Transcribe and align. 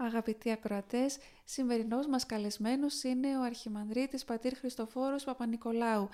Αγαπητοί 0.00 0.50
ακροατές, 0.50 1.18
σημερινός 1.44 2.06
μας 2.06 2.26
καλεσμένος 2.26 3.02
είναι 3.02 3.38
ο 3.38 3.42
Αρχιμανδρίτης 3.42 4.24
Πατήρ 4.24 4.56
Χριστοφόρος 4.56 5.24
Παπα-Νικολάου, 5.24 6.08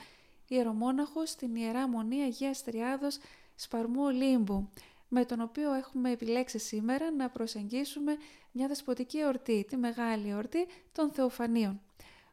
ιερομόναχος 0.49 1.31
στην 1.31 1.55
Ιερά 1.55 1.89
Μονή 1.89 2.23
Αγίας 2.23 2.63
Τριάδος 2.65 3.19
Σπαρμού 3.55 4.03
Ολύμπου, 4.03 4.69
με 5.09 5.25
τον 5.25 5.41
οποίο 5.41 5.73
έχουμε 5.73 6.11
επιλέξει 6.11 6.59
σήμερα 6.59 7.11
να 7.11 7.31
προσεγγίσουμε 7.31 8.17
μια 8.53 8.69
δεσποτική 8.69 9.19
εορτή, 9.19 9.65
τη 9.69 9.77
μεγάλη 9.77 10.29
εορτή 10.29 10.67
των 10.93 11.11
Θεοφανίων. 11.11 11.81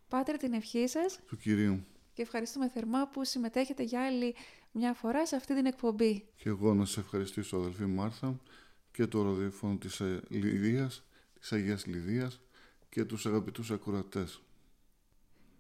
Πάτερ 0.07 0.37
την 0.37 0.53
ευχή 0.53 0.87
σας. 0.87 1.19
Του 1.27 1.37
Κυρίου. 1.37 1.85
Και 2.13 2.21
ευχαριστούμε 2.21 2.69
θερμά 2.69 3.07
που 3.07 3.25
συμμετέχετε 3.25 3.83
για 3.83 4.05
άλλη 4.05 4.35
μια 4.71 4.93
φορά 4.93 5.25
σε 5.25 5.35
αυτή 5.35 5.55
την 5.55 5.65
εκπομπή. 5.65 6.25
Και 6.35 6.49
εγώ 6.49 6.73
να 6.73 6.85
σε 6.85 6.99
ευχαριστήσω 6.99 7.57
αδελφή 7.57 7.85
Μάρθα 7.85 8.39
και 8.91 9.07
το 9.07 9.23
ραδιοφόνο 9.23 9.75
της 9.75 9.99
ε, 9.99 10.21
Λιδίας, 10.29 11.03
της 11.41 11.51
Αγίας 11.51 11.85
Λιδίας 11.85 12.39
και 12.89 13.05
τους 13.05 13.25
αγαπητούς 13.25 13.71
ακροατές. 13.71 14.41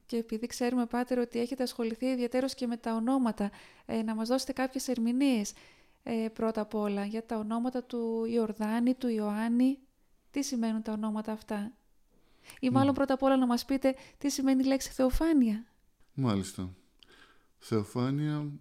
Και 0.05 0.17
επειδή 0.17 0.47
ξέρουμε, 0.47 0.85
Πάτερ, 0.85 1.19
ότι 1.19 1.39
έχετε 1.39 1.63
ασχοληθεί 1.63 2.05
ιδιαίτερως 2.05 2.53
και 2.53 2.67
με 2.67 2.77
τα 2.77 2.95
ονόματα, 2.95 3.51
ε, 3.85 4.01
να 4.01 4.15
μας 4.15 4.27
δώσετε 4.27 4.51
κάποιες 4.51 4.87
ερμηνείες 4.87 5.53
ε, 6.03 6.27
πρώτα 6.33 6.61
απ' 6.61 6.73
όλα 6.73 7.05
για 7.05 7.25
τα 7.25 7.37
ονόματα 7.37 7.83
του 7.83 8.25
Ιορδάνη, 8.25 8.93
του 8.93 9.07
Ιωάννη. 9.07 9.79
Τι 10.31 10.43
σημαίνουν 10.43 10.81
τα 10.81 10.91
ονόματα 10.91 11.31
αυτά; 11.31 11.71
Ή 12.59 12.69
μάλλον 12.69 12.93
πρώτα 12.93 13.13
απ' 13.13 13.23
όλα 13.23 13.37
να 13.37 13.45
μας 13.45 13.65
πείτε 13.65 13.95
τι 14.17 14.29
σημαίνει 14.29 14.63
η 14.63 14.67
λέξη 14.67 14.91
Θεοφάνεια. 14.91 15.65
Μάλιστα. 16.13 16.69
Θεοφάνεια 17.57 18.51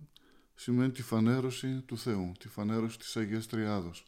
σημαίνει 0.54 0.90
τη 0.90 1.02
φανέρωση 1.02 1.82
του 1.86 1.98
Θεού, 1.98 2.32
τη 2.38 2.48
φανέρωση 2.48 2.98
της 2.98 3.16
Αγίας 3.16 3.46
Τριάδος. 3.46 4.06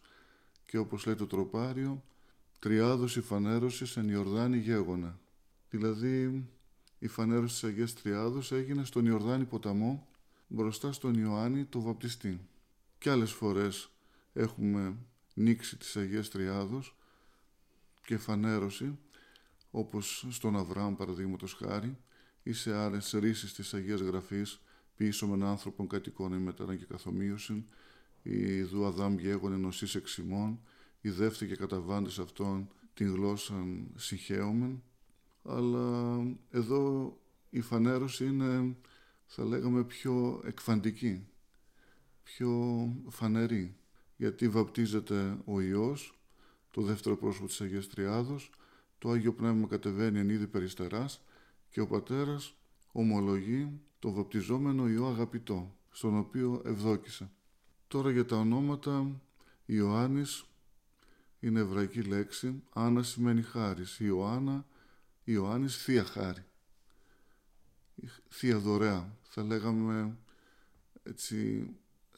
Και 0.66 0.78
όπως 0.78 1.06
λέει 1.06 1.14
το 1.14 1.27
τροπάριο, 1.27 2.02
τριάδος 2.62 3.16
η 3.16 3.20
φανέρωση 3.20 3.84
εν 3.96 4.08
Ιορδάνη 4.08 4.56
γέγονα. 4.56 5.18
Δηλαδή 5.70 6.44
η 6.98 7.08
φανέρωση 7.08 7.54
της 7.54 7.64
Αγίας 7.64 7.94
Τριάδος 7.94 8.52
έγινε 8.52 8.84
στον 8.84 9.06
Ιορδάνη 9.06 9.44
ποταμό 9.44 10.08
μπροστά 10.48 10.92
στον 10.92 11.14
Ιωάννη 11.14 11.64
το 11.64 11.80
βαπτιστή. 11.80 12.41
Και 12.98 13.10
άλλες 13.10 13.32
φορές 13.32 13.91
έχουμε 14.32 14.96
νήξη 15.34 15.77
της 15.77 15.96
Αγίας 15.96 16.28
Τριάδος 16.28 16.96
και 18.04 18.19
φανέρωση 18.19 18.98
όπως 19.70 20.26
στον 20.30 20.56
Αβραάμ 20.56 20.97
παραδείγματος 20.97 21.54
χάρη 21.54 21.98
ή 22.42 22.52
σε 22.52 22.76
άλλες 22.76 23.10
ρίσεις 23.19 23.54
της 23.54 23.74
Αγίας 23.74 24.00
Γραφής 24.00 24.60
πίσω 24.97 25.26
με 25.26 25.34
έναν 25.34 25.48
άνθρωπον 25.48 25.88
κατοικών 25.88 26.32
μετέραν 26.32 26.78
και 26.78 26.84
καθομοίωσιν 26.84 27.64
η 28.22 28.62
δου 28.62 28.84
Αδάμ 28.84 29.19
γέγον 29.19 29.52
ενωσής 29.52 29.94
εξημών 29.94 30.60
η 31.03 31.11
δεύτερη 31.11 31.50
και 31.50 31.56
καταβάντης 31.56 32.19
αυτών 32.19 32.69
την 32.95 33.14
γλώσσα 33.14 33.67
συχαίωμεν 33.95 34.83
αλλά 35.42 36.19
εδώ 36.50 37.17
η 37.50 37.61
φανέρωση 37.61 38.25
είναι 38.25 38.77
θα 39.27 39.44
λέγαμε 39.44 39.84
πιο 39.84 40.42
εκφαντική 40.44 41.27
πιο 42.22 42.50
φανερή 43.09 43.77
γιατί 44.17 44.48
βαπτίζεται 44.48 45.39
ο 45.44 45.61
Υιός 45.61 46.19
το 46.70 46.83
δεύτερο 46.83 47.16
πρόσωπο 47.16 47.47
της 47.47 47.61
Αγίας 47.61 47.89
Τριάδος 47.89 48.50
το 48.98 49.11
Άγιο 49.11 49.33
Πνεύμα 49.33 49.66
κατεβαίνει 49.66 50.19
εν 50.19 50.28
είδη 50.28 50.47
περιστεράς 50.47 51.22
και 51.70 51.81
ο 51.81 51.87
Πατέρας 51.87 52.55
ομολογεί 52.92 53.81
το 53.98 54.12
βαπτιζόμενο 54.12 54.89
Υιό 54.89 55.06
αγαπητό, 55.06 55.77
στον 55.91 56.19
οποίο 56.19 56.62
ευδόκησε. 56.64 57.31
Τώρα 57.89 58.11
για 58.11 58.25
τα 58.25 58.37
ονόματα 58.37 59.20
Ιωάννης 59.66 60.44
είναι 61.42 61.60
εβραϊκή 61.60 62.02
λέξη, 62.02 62.62
Άννα 62.72 63.02
σημαίνει 63.02 63.42
χάρις, 63.42 63.98
Ιωάννα, 64.00 64.66
Ιωάννης 65.24 65.76
θεία 65.76 66.04
χάρη. 66.04 66.44
Θεία 68.28 68.58
δωρεά, 68.58 69.16
θα 69.22 69.42
λέγαμε 69.42 70.16
έτσι 71.02 71.69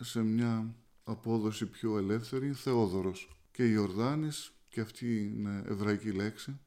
σε 0.01 0.23
μια 0.23 0.75
απόδοση 1.05 1.67
πιο 1.67 1.99
ελεύθερη, 1.99 2.53
Θεόδωρος. 2.53 3.39
Και 3.53 3.65
Ιορδάνης, 3.65 4.53
και 4.69 4.81
αυτή 4.81 5.25
είναι 5.25 5.63
εβραϊκή 5.67 6.13
λέξη, 6.13 6.59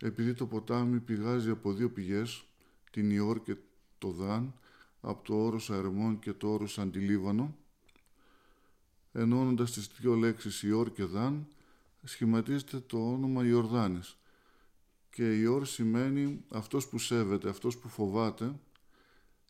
επειδή 0.00 0.34
το 0.34 0.46
ποτάμι 0.46 1.00
πηγάζει 1.00 1.50
από 1.50 1.72
δύο 1.72 1.90
πηγές, 1.90 2.44
την 2.90 3.10
Ιόρ 3.10 3.42
και 3.42 3.56
το 3.98 4.10
Δάν, 4.10 4.54
από 5.00 5.24
το 5.24 5.44
όρος 5.44 5.70
Αερμόν 5.70 6.18
και 6.18 6.32
το 6.32 6.52
όρος 6.52 6.78
Αντιλίβανο, 6.78 7.56
ενώνοντας 9.12 9.72
τις 9.72 9.90
δύο 10.00 10.14
λέξεις 10.14 10.62
Ιόρ 10.62 10.92
και 10.92 11.04
Δάν, 11.04 11.46
σχηματίζεται 12.04 12.80
το 12.80 13.10
όνομα 13.10 13.46
Ιορδάνης. 13.46 14.18
Και 15.10 15.34
Ιόρ 15.34 15.66
σημαίνει 15.66 16.44
αυτός 16.48 16.88
που 16.88 16.98
σέβεται, 16.98 17.48
αυτός 17.48 17.78
που 17.78 17.88
φοβάται 17.88 18.54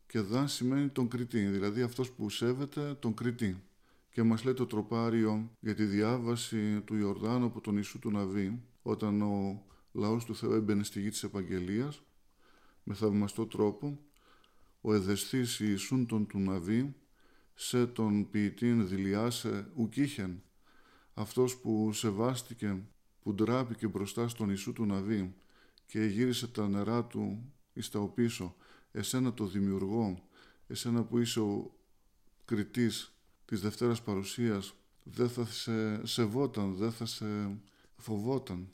και 0.07 0.21
Δάν 0.21 0.49
σημαίνει 0.49 0.89
τον 0.89 1.09
κριτή, 1.09 1.47
δηλαδή 1.47 1.83
αυτός 1.83 2.11
που 2.11 2.31
σέβεται 2.31 2.95
τον 2.95 3.15
κριτή. 3.15 3.63
Και 4.11 4.23
μας 4.23 4.45
λέει 4.45 4.55
το 4.55 4.67
τροπάριο 4.67 5.51
για 5.61 5.75
τη 5.75 5.85
διάβαση 5.85 6.81
του 6.81 6.97
Ιορδάνου 6.97 7.47
από 7.47 7.61
τον 7.61 7.75
Ιησού 7.75 7.99
του 7.99 8.11
Ναβί, 8.11 8.63
όταν 8.83 9.23
ο 9.23 9.63
λαός 9.93 10.25
του 10.25 10.37
Θεού 10.37 10.53
έμπαινε 10.53 10.85
στη 10.85 11.01
γη 11.01 11.09
της 11.09 11.23
Επαγγελίας 11.23 12.03
με 12.83 12.95
θαυμαστό 12.95 13.47
τρόπο 13.47 13.99
ο 14.81 14.95
εδεσθής 14.95 15.61
Ιησούν 15.61 16.07
τον 16.07 16.27
του 16.27 16.39
Ναβί 16.39 16.95
σε 17.55 17.87
τον 17.87 18.31
ποιητήν 18.31 18.89
δηλιάσε 18.89 19.71
ουκίχεν 19.75 20.43
αυτός 21.15 21.57
που 21.57 21.93
σεβάστηκε 21.93 22.83
που 23.23 23.35
ντράπηκε 23.35 23.89
μπροστά 23.89 24.29
στον 24.29 24.49
Ιησού 24.49 24.73
του 24.73 24.87
Ναβί 24.87 25.35
και 25.87 26.05
γύρισε 26.05 26.47
τα 26.47 26.69
νερά 26.69 27.05
του 27.05 27.53
εις 27.73 27.89
τα 27.91 27.99
οπίσω 27.99 28.57
εσένα 28.93 29.35
το 29.35 29.47
δημιουργό 29.47 30.29
εσένα 30.67 31.05
που 31.05 31.19
είσαι 31.19 31.41
ο 31.41 31.75
κριτής 32.45 33.13
της 33.45 33.61
Δευτέρας 33.61 34.03
Παρουσίας 34.03 34.75
δεν 35.03 35.29
θα 35.29 35.47
σε 35.47 36.07
σεβόταν, 36.07 36.75
δεν 36.75 36.93
θα 36.93 37.07
σε 37.07 37.27
φοβόταν. 37.97 38.69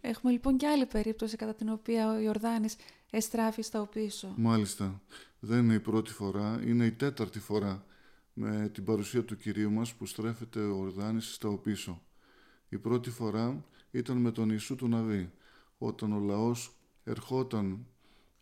Έχουμε 0.00 0.32
λοιπόν 0.32 0.56
και 0.56 0.66
άλλη 0.66 0.86
περίπτωση 0.86 1.36
κατά 1.36 1.54
την 1.54 1.68
οποία 1.68 2.10
ο 2.12 2.18
Ιορδάνης 2.18 2.76
εστράφει 3.10 3.62
στα 3.62 3.80
οπίσω. 3.80 4.34
Μάλιστα. 4.36 5.02
Δεν 5.38 5.58
είναι 5.58 5.74
η 5.74 5.80
πρώτη 5.80 6.10
φορά, 6.10 6.60
είναι 6.66 6.86
η 6.86 6.92
τέταρτη 6.92 7.38
φορά 7.38 7.84
με 8.40 8.68
την 8.68 8.84
παρουσία 8.84 9.24
του 9.24 9.36
Κυρίου 9.36 9.70
μας 9.70 9.94
που 9.94 10.06
στρέφεται 10.06 10.60
ο 10.60 10.66
Ιορδάνης 10.66 11.34
στα 11.34 11.48
οπίσω. 11.48 12.02
Η 12.68 12.78
πρώτη 12.78 13.10
φορά 13.10 13.64
ήταν 13.90 14.16
με 14.16 14.32
τον 14.32 14.48
Ιησού 14.50 14.74
του 14.76 14.88
Ναβί, 14.88 15.30
όταν 15.78 16.12
ο 16.12 16.18
λαός 16.18 16.74
ερχόταν 17.04 17.86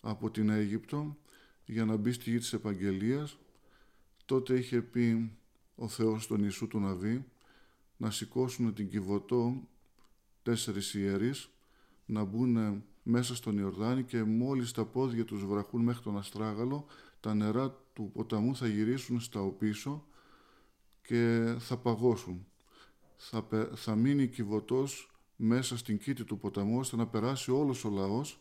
από 0.01 0.31
την 0.31 0.49
Αίγυπτο 0.49 1.17
για 1.65 1.85
να 1.85 1.97
μπει 1.97 2.13
στη 2.13 2.31
γη 2.31 2.39
της 2.39 2.53
Επαγγελίας, 2.53 3.39
τότε 4.25 4.59
είχε 4.59 4.83
πει 4.83 5.33
ο 5.75 5.89
Θεός 5.89 6.23
στον 6.23 6.41
Ιησού 6.43 6.67
του 6.67 6.81
Ναβί 6.81 7.25
να 7.97 8.11
σηκώσουν 8.11 8.75
την 8.75 8.89
Κιβωτό 8.89 9.63
τέσσερις 10.43 10.95
ιερείς 10.95 11.51
να 12.07 12.25
μπουν 12.25 12.85
μέσα 13.03 13.35
στον 13.35 13.59
Ιορδάνη 13.59 14.03
και 14.05 14.23
μόλις 14.23 14.73
τα 14.73 14.85
πόδια 14.85 15.25
τους 15.25 15.45
βραχούν 15.45 15.83
μέχρι 15.83 16.03
τον 16.03 16.19
Αστράγαλο 16.19 16.87
τα 17.21 17.35
νερά 17.35 17.71
του 17.93 18.11
ποταμού 18.13 18.57
θα 18.57 18.67
γυρίσουν 18.67 19.21
στα 19.21 19.41
οπίσω 19.41 20.07
και 21.03 21.55
θα 21.59 21.77
παγώσουν. 21.77 22.47
Θα, 23.17 23.49
θα 23.75 23.95
μείνει 23.95 24.27
κυβωτός 24.27 25.11
μέσα 25.37 25.77
στην 25.77 25.99
κήτη 25.99 26.25
του 26.25 26.39
ποταμού 26.39 26.79
ώστε 26.79 26.97
να 26.97 27.07
περάσει 27.07 27.51
όλος 27.51 27.85
ο 27.85 27.91
λαός 27.91 28.41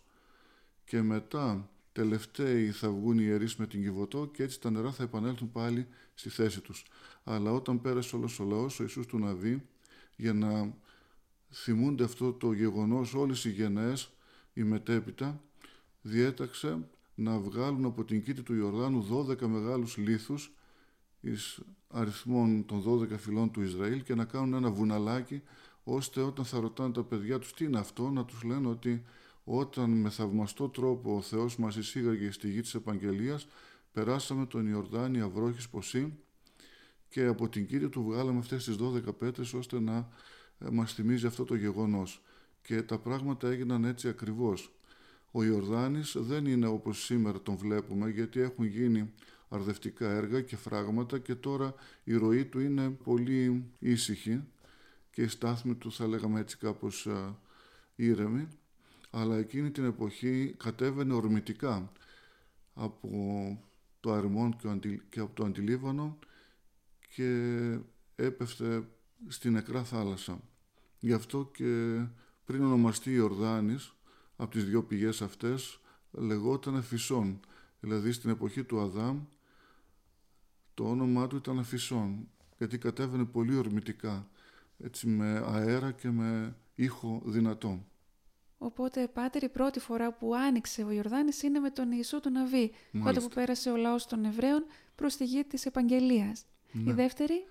και 0.86 1.02
μετά 1.02 1.70
τελευταίοι 1.92 2.72
θα 2.72 2.90
βγουν 2.90 3.20
οι 3.20 3.24
ιερείς 3.26 3.56
με 3.56 3.68
την 3.68 3.82
κυβωτό 3.82 4.30
και 4.34 4.44
έτσι 4.44 4.62
τα 4.62 4.70
νερά 4.70 4.92
θα 4.92 5.04
επανέλθουν 5.04 5.52
πάλι 5.52 5.88
στη 6.14 6.30
θέση 6.30 6.62
τους. 6.62 6.86
Αλλά 7.24 7.52
όταν 7.52 7.82
πέρασε 7.82 8.16
όλος 8.16 8.40
ο 8.40 8.44
λαός, 8.44 8.80
ο 8.80 8.84
Ιησούς 8.84 9.06
του 9.06 9.20
Ναβί, 9.20 9.68
για 10.16 10.34
να 10.34 10.74
θυμούνται 11.52 12.04
αυτό 12.04 12.34
το 12.34 12.52
γεγονός 12.52 13.14
όλες 13.14 13.46
οι 13.46 13.50
γενναίες, 13.50 14.12
η 14.54 14.64
μετέπειτα, 14.64 15.42
διέταξε 16.02 16.88
να 17.16 17.40
βγάλουν 17.40 17.86
από 17.86 18.04
την 18.04 18.24
κήτη 18.24 18.44
του 18.44 18.56
Ιορδάνου 18.56 19.28
12 19.30 19.42
μεγάλους 19.42 19.98
λίθους 19.98 20.54
εις 21.22 21.60
αριθμών 21.88 22.66
των 22.66 22.84
12 22.88 23.18
φυλών 23.18 23.52
του 23.52 23.62
Ισραήλ 23.62 24.04
και 24.04 24.16
να 24.16 24.26
κάνουν 24.26 24.54
ένα 24.54 24.72
βουναλάκι 24.72 25.42
ώστε 25.84 26.22
όταν 26.22 26.46
θα 26.46 26.60
ρωτάνε 26.60 26.94
τα 26.94 27.04
παιδιά 27.04 27.40
τους 27.40 27.54
τι 27.54 27.66
είναι 27.66 27.80
αυτό; 27.80 28.10
να 28.10 28.26
τους 28.26 28.44
λένε 28.44 28.68
ότι 28.68 29.04
όταν 29.44 29.90
με 29.90 30.10
θαυμαστό 30.10 30.70
τρόπο 30.70 31.16
ο 31.16 31.22
Θεός 31.22 31.58
μας 31.58 31.76
εισήγαγε 31.76 32.32
στη 32.32 32.50
γη 32.50 32.62
της 32.62 32.76
Επαγγελίας 32.76 33.48
περάσαμε 33.92 34.46
τον 34.46 34.68
Ιορδάνη 34.68 35.22
αυρόχης 35.22 35.70
ποσή 35.70 36.14
και 37.10 37.26
από 37.26 37.50
την 37.50 37.68
κήτη 37.68 37.90
του 37.90 38.04
βγάλαμε 38.04 38.40
αυτές 38.40 38.64
τις 38.64 38.76
12 38.80 39.18
πέτρες 39.18 39.54
ώστε 39.54 39.80
να 39.80 40.10
ε, 40.60 40.70
μας 40.70 40.94
θυμίζει 40.94 41.26
αυτό 41.26 41.44
το 41.44 41.56
γεγονός 41.56 42.22
και 42.62 42.82
τα 42.82 43.00
πράγματα 43.00 43.48
έγιναν 43.48 43.86
έτσι 43.86 44.08
ακριβώς. 44.08 44.75
Ο 45.38 45.44
Ιορδάνης 45.44 46.16
δεν 46.20 46.46
είναι 46.46 46.68
όπως 46.68 47.04
σήμερα 47.04 47.42
τον 47.42 47.56
βλέπουμε 47.56 48.10
γιατί 48.10 48.40
έχουν 48.40 48.66
γίνει 48.66 49.14
αρδευτικά 49.50 50.10
έργα 50.10 50.42
και 50.42 50.56
φράγματα 50.56 51.20
και 51.20 51.36
τώρα 51.36 51.74
η 52.04 52.16
ροή 52.16 52.46
του 52.46 52.60
είναι 52.60 52.90
πολύ 52.90 53.66
ήσυχη 53.80 54.44
και 55.12 55.22
η 55.22 55.28
στάθμη 55.28 55.76
του 55.76 55.92
θα 55.92 56.08
λέγαμε 56.08 56.40
έτσι 56.40 56.58
κάπως 56.58 57.08
ήρεμη 57.96 58.48
αλλά 59.10 59.38
εκείνη 59.38 59.72
την 59.72 59.86
εποχή 59.86 60.56
κατέβαινε 60.58 61.14
ορμητικά 61.14 61.92
από 62.74 63.10
το 64.00 64.14
Αρμόν 64.14 64.56
και 65.10 65.20
από 65.20 65.36
το 65.36 65.46
Αντιλίβανο 65.46 66.20
και 67.16 67.30
έπεφτε 68.16 68.88
στην 69.28 69.52
νεκρά 69.52 69.84
θάλασσα. 69.84 70.42
Γι' 71.00 71.14
αυτό 71.14 71.50
και 71.54 72.02
πριν 72.46 72.64
ονομαστεί 72.64 73.12
Ιορδάνης, 73.12 73.96
από 74.36 74.52
τις 74.52 74.66
δύο 74.66 74.84
πηγές 74.84 75.22
αυτές, 75.22 75.80
λεγόταν 76.12 76.84
Φυσόν. 76.84 77.40
Δηλαδή 77.80 78.12
στην 78.12 78.30
εποχή 78.30 78.64
του 78.64 78.80
Αδάμ 78.80 79.24
το 80.74 80.90
όνομά 80.90 81.28
του 81.28 81.36
ήταν 81.36 81.64
Φυσόν, 81.64 82.28
γιατί 82.58 82.78
κατέβαινε 82.78 83.26
πολύ 83.26 83.56
ορμητικά, 83.56 84.28
έτσι 84.84 85.08
με 85.08 85.44
αέρα 85.48 85.92
και 85.92 86.10
με 86.10 86.56
ήχο 86.76 87.22
δυνατό. 87.26 87.86
Οπότε, 88.58 89.08
Πάτερ, 89.08 89.44
η 89.44 89.50
πρώτη 89.50 89.80
φορά 89.80 90.14
που 90.14 90.36
άνοιξε 90.36 90.84
ο 90.84 90.92
Ιορδάνης 90.92 91.44
είναι 91.44 91.60
με 91.60 91.70
τον 91.70 91.92
Ιησού 91.92 92.20
του 92.20 92.30
Ναβί, 92.30 92.72
τότε 93.04 93.20
που 93.20 93.28
πέρασε 93.34 93.72
ο 93.72 93.76
λαός 93.76 94.06
των 94.06 94.26
Εβραίων 94.26 94.66
προς 94.96 95.16
τη 95.16 95.26
γη 95.26 95.44
της 95.44 95.66
Επαγγελίας. 95.66 96.46
Η 96.74 96.80
Ναι. 96.80 96.94
δεύτερη, 96.94 97.46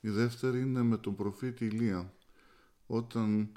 Η 0.00 0.08
δεύτερη 0.08 0.60
είναι 0.60 0.82
με 0.82 0.96
τον 0.96 1.14
προφήτη 1.16 1.64
Ηλία. 1.64 2.12
Όταν 2.86 3.52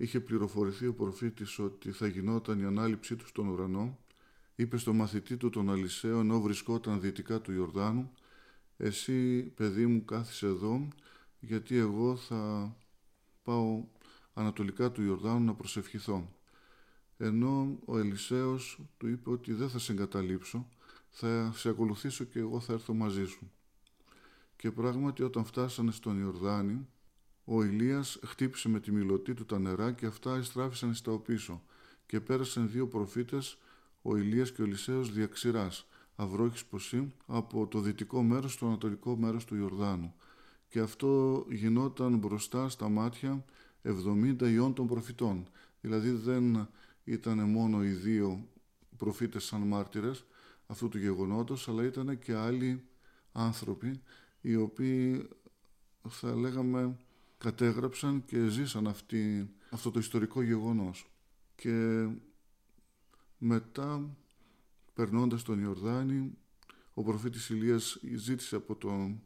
είχε 0.00 0.20
πληροφορηθεί 0.20 0.86
ο 0.86 0.94
προφήτης 0.94 1.58
ότι 1.58 1.92
θα 1.92 2.06
γινόταν 2.06 2.60
η 2.60 2.64
ανάληψή 2.64 3.16
του 3.16 3.26
στον 3.26 3.48
ουρανό, 3.48 3.98
είπε 4.54 4.76
στο 4.76 4.92
μαθητή 4.92 5.36
του 5.36 5.50
τον 5.50 5.70
Αλυσαίο 5.70 6.20
ενώ 6.20 6.40
βρισκόταν 6.40 7.00
δυτικά 7.00 7.40
του 7.40 7.52
Ιορδάνου 7.52 8.10
«Εσύ, 8.76 9.42
παιδί 9.42 9.86
μου, 9.86 10.04
κάθισε 10.04 10.46
εδώ, 10.46 10.88
γιατί 11.40 11.76
εγώ 11.76 12.16
θα 12.16 12.72
πάω 13.42 13.84
ανατολικά 14.34 14.90
του 14.92 15.02
Ιορδάνου 15.02 15.44
να 15.44 15.54
προσευχηθώ». 15.54 16.32
Ενώ 17.16 17.78
ο 17.84 17.98
Ελισέος 17.98 18.80
του 18.98 19.08
είπε 19.08 19.30
ότι 19.30 19.52
δεν 19.52 19.68
θα 19.68 19.78
σε 19.78 19.92
εγκαταλείψω, 19.92 20.68
θα 21.10 21.52
σε 21.54 21.68
ακολουθήσω 21.68 22.24
και 22.24 22.38
εγώ 22.38 22.60
θα 22.60 22.72
έρθω 22.72 22.94
μαζί 22.94 23.24
σου. 23.24 23.50
Και 24.56 24.70
πράγματι 24.70 25.22
όταν 25.22 25.44
φτάσανε 25.44 25.90
στον 25.90 26.20
Ιορδάνη, 26.20 26.86
ο 27.50 27.62
Ηλίας 27.62 28.18
χτύπησε 28.24 28.68
με 28.68 28.80
τη 28.80 28.92
μιλωτή 28.92 29.34
του 29.34 29.44
τα 29.44 29.58
νερά 29.58 29.92
και 29.92 30.06
αυτά 30.06 30.36
εστράφησαν 30.36 30.94
στα 30.94 31.12
οπίσω 31.12 31.62
και 32.06 32.20
πέρασαν 32.20 32.70
δύο 32.70 32.86
προφήτες, 32.88 33.58
ο 34.02 34.16
Ηλίας 34.16 34.52
και 34.52 34.62
ο 34.62 34.64
Ελισέος 34.64 35.12
διαξηράς, 35.12 35.86
αυρόχης 36.16 36.64
ποσή, 36.64 37.14
από 37.26 37.66
το 37.66 37.80
δυτικό 37.80 38.22
μέρος 38.22 38.52
στο 38.52 38.66
ανατολικό 38.66 39.16
μέρος 39.16 39.44
του 39.44 39.56
Ιορδάνου. 39.56 40.14
Και 40.68 40.80
αυτό 40.80 41.44
γινόταν 41.50 42.16
μπροστά 42.18 42.68
στα 42.68 42.88
μάτια 42.88 43.44
70 43.82 44.50
ιών 44.50 44.74
των 44.74 44.86
προφητών. 44.86 45.48
Δηλαδή 45.80 46.10
δεν 46.10 46.68
ήταν 47.04 47.38
μόνο 47.38 47.84
οι 47.84 47.90
δύο 47.90 48.48
προφήτες 48.96 49.44
σαν 49.44 49.60
μάρτυρες 49.60 50.24
αυτού 50.66 50.88
του 50.88 50.98
γεγονότος, 50.98 51.68
αλλά 51.68 51.84
ήταν 51.84 52.18
και 52.18 52.34
άλλοι 52.34 52.82
άνθρωποι 53.32 54.00
οι 54.40 54.56
οποίοι 54.56 55.28
θα 56.08 56.36
λέγαμε 56.36 56.96
κατέγραψαν 57.38 58.24
και 58.24 58.46
ζήσαν 58.48 58.86
αυτή, 58.86 59.50
αυτό 59.70 59.90
το 59.90 59.98
ιστορικό 59.98 60.42
γεγονός. 60.42 61.10
Και 61.54 62.08
μετά, 63.38 64.16
περνώντας 64.94 65.42
τον 65.42 65.60
Ιορδάνη, 65.60 66.32
ο 66.94 67.02
προφήτης 67.02 67.48
Ηλίας 67.48 68.00
ζήτησε 68.16 68.56
από 68.56 68.74
τον 68.76 69.22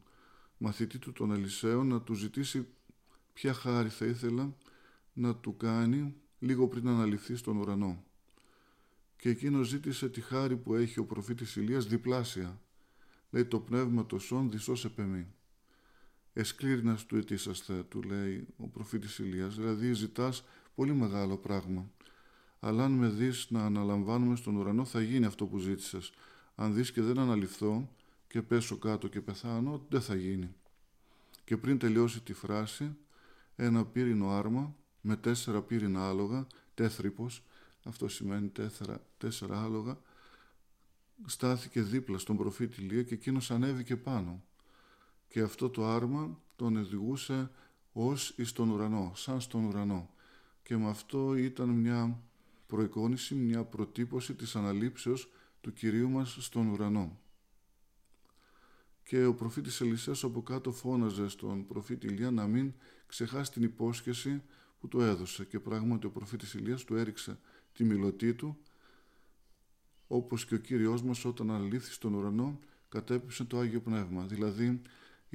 μαθητή 0.57 0.99
του 0.99 1.11
τον 1.11 1.31
Ελισαίο 1.31 1.83
να 1.83 2.01
του 2.01 2.13
ζητήσει 2.13 2.67
ποια 3.33 3.53
χάρη 3.53 3.89
θα 3.89 4.05
ήθελα 4.05 4.55
να 5.13 5.35
του 5.35 5.57
κάνει 5.57 6.15
λίγο 6.39 6.67
πριν 6.67 6.87
αναλυθεί 6.87 7.35
στον 7.35 7.57
ουρανό. 7.57 8.03
Και 9.17 9.29
εκείνο 9.29 9.63
ζήτησε 9.63 10.09
τη 10.09 10.21
χάρη 10.21 10.57
που 10.57 10.75
έχει 10.75 10.99
ο 10.99 11.05
προφήτης 11.05 11.55
Ηλίας 11.55 11.85
διπλάσια. 11.87 12.61
Λέει 13.29 13.45
το 13.45 13.59
πνεύμα 13.59 14.05
το 14.05 14.19
σών 14.19 14.51
δισός 14.51 14.85
επεμή. 14.85 15.27
Εσκλήρινας 16.33 17.05
του 17.05 17.17
ετήσαστε, 17.17 17.83
του 17.83 18.01
λέει 18.01 18.47
ο 18.57 18.67
προφήτης 18.67 19.19
Ηλίας, 19.19 19.55
δηλαδή 19.55 19.93
ζητάς 19.93 20.43
πολύ 20.75 20.93
μεγάλο 20.93 21.37
πράγμα. 21.37 21.89
Αλλά 22.59 22.83
αν 22.83 22.91
με 22.91 23.07
δεις 23.07 23.47
να 23.49 23.65
αναλαμβάνουμε 23.65 24.35
στον 24.35 24.55
ουρανό 24.55 24.85
θα 24.85 25.01
γίνει 25.01 25.25
αυτό 25.25 25.45
που 25.45 25.57
ζήτησες. 25.57 26.11
Αν 26.55 26.73
δεις 26.73 26.91
και 26.91 27.01
δεν 27.01 27.19
αναλυφθώ 27.19 27.89
και 28.27 28.41
πέσω 28.41 28.77
κάτω 28.77 29.07
και 29.07 29.21
πεθάνω, 29.21 29.85
δεν 29.89 30.01
θα 30.01 30.15
γίνει. 30.15 30.53
Και 31.43 31.57
πριν 31.57 31.77
τελειώσει 31.77 32.21
τη 32.21 32.33
φράση, 32.33 32.95
ένα 33.55 33.85
πύρινο 33.85 34.29
άρμα 34.29 34.75
με 35.01 35.15
τέσσερα 35.15 35.61
πύρινα 35.61 36.09
άλογα, 36.09 36.47
τέθρυπος, 36.73 37.43
αυτό 37.83 38.07
σημαίνει 38.07 38.47
τέσσερα, 38.47 39.05
τέσσερα 39.17 39.63
άλογα, 39.63 39.97
στάθηκε 41.25 41.81
δίπλα 41.81 42.17
στον 42.17 42.37
προφήτη 42.37 42.81
Ηλία 42.81 43.03
και 43.03 43.13
εκείνος 43.13 43.51
ανέβηκε 43.51 43.95
πάνω. 43.95 44.43
Και 45.33 45.41
αυτό 45.41 45.69
το 45.69 45.85
άρμα 45.85 46.39
τον 46.55 46.77
οδηγούσε 46.77 47.51
ως 47.93 48.33
εις 48.37 48.51
τον 48.51 48.69
ουρανό, 48.69 49.11
σαν 49.15 49.41
στον 49.41 49.65
ουρανό. 49.65 50.09
Και 50.63 50.77
με 50.77 50.89
αυτό 50.89 51.35
ήταν 51.35 51.69
μια 51.69 52.21
προεικόνηση, 52.67 53.35
μια 53.35 53.63
προτύπωση 53.63 54.33
της 54.33 54.55
αναλήψεως 54.55 55.31
του 55.61 55.73
Κυρίου 55.73 56.09
μας 56.09 56.37
στον 56.39 56.67
ουρανό. 56.67 57.19
Και 59.03 59.25
ο 59.25 59.33
προφήτης 59.33 59.81
Ελισέας 59.81 60.23
από 60.23 60.41
κάτω 60.41 60.71
φώναζε 60.71 61.27
στον 61.27 61.67
προφήτη 61.67 62.07
Ηλία 62.07 62.31
να 62.31 62.47
μην 62.47 62.73
ξεχάσει 63.05 63.51
την 63.51 63.63
υπόσχεση 63.63 64.41
που 64.79 64.87
του 64.87 65.01
έδωσε. 65.01 65.45
Και 65.45 65.59
πράγματι 65.59 66.05
ο 66.05 66.09
προφήτης 66.09 66.53
Ηλίας 66.53 66.83
του 66.83 66.95
έριξε 66.95 67.39
τη 67.73 67.83
μιλωτή 67.83 68.33
του, 68.33 68.57
όπως 70.07 70.45
και 70.45 70.55
ο 70.55 70.57
Κύριος 70.57 71.03
μας 71.03 71.25
όταν 71.25 71.51
αναλύθη 71.51 71.91
στον 71.91 72.13
ουρανό 72.13 72.59
κατέπισε 72.89 73.43
το 73.43 73.59
Άγιο 73.59 73.81
Πνεύμα. 73.81 74.25
Δηλαδή 74.25 74.81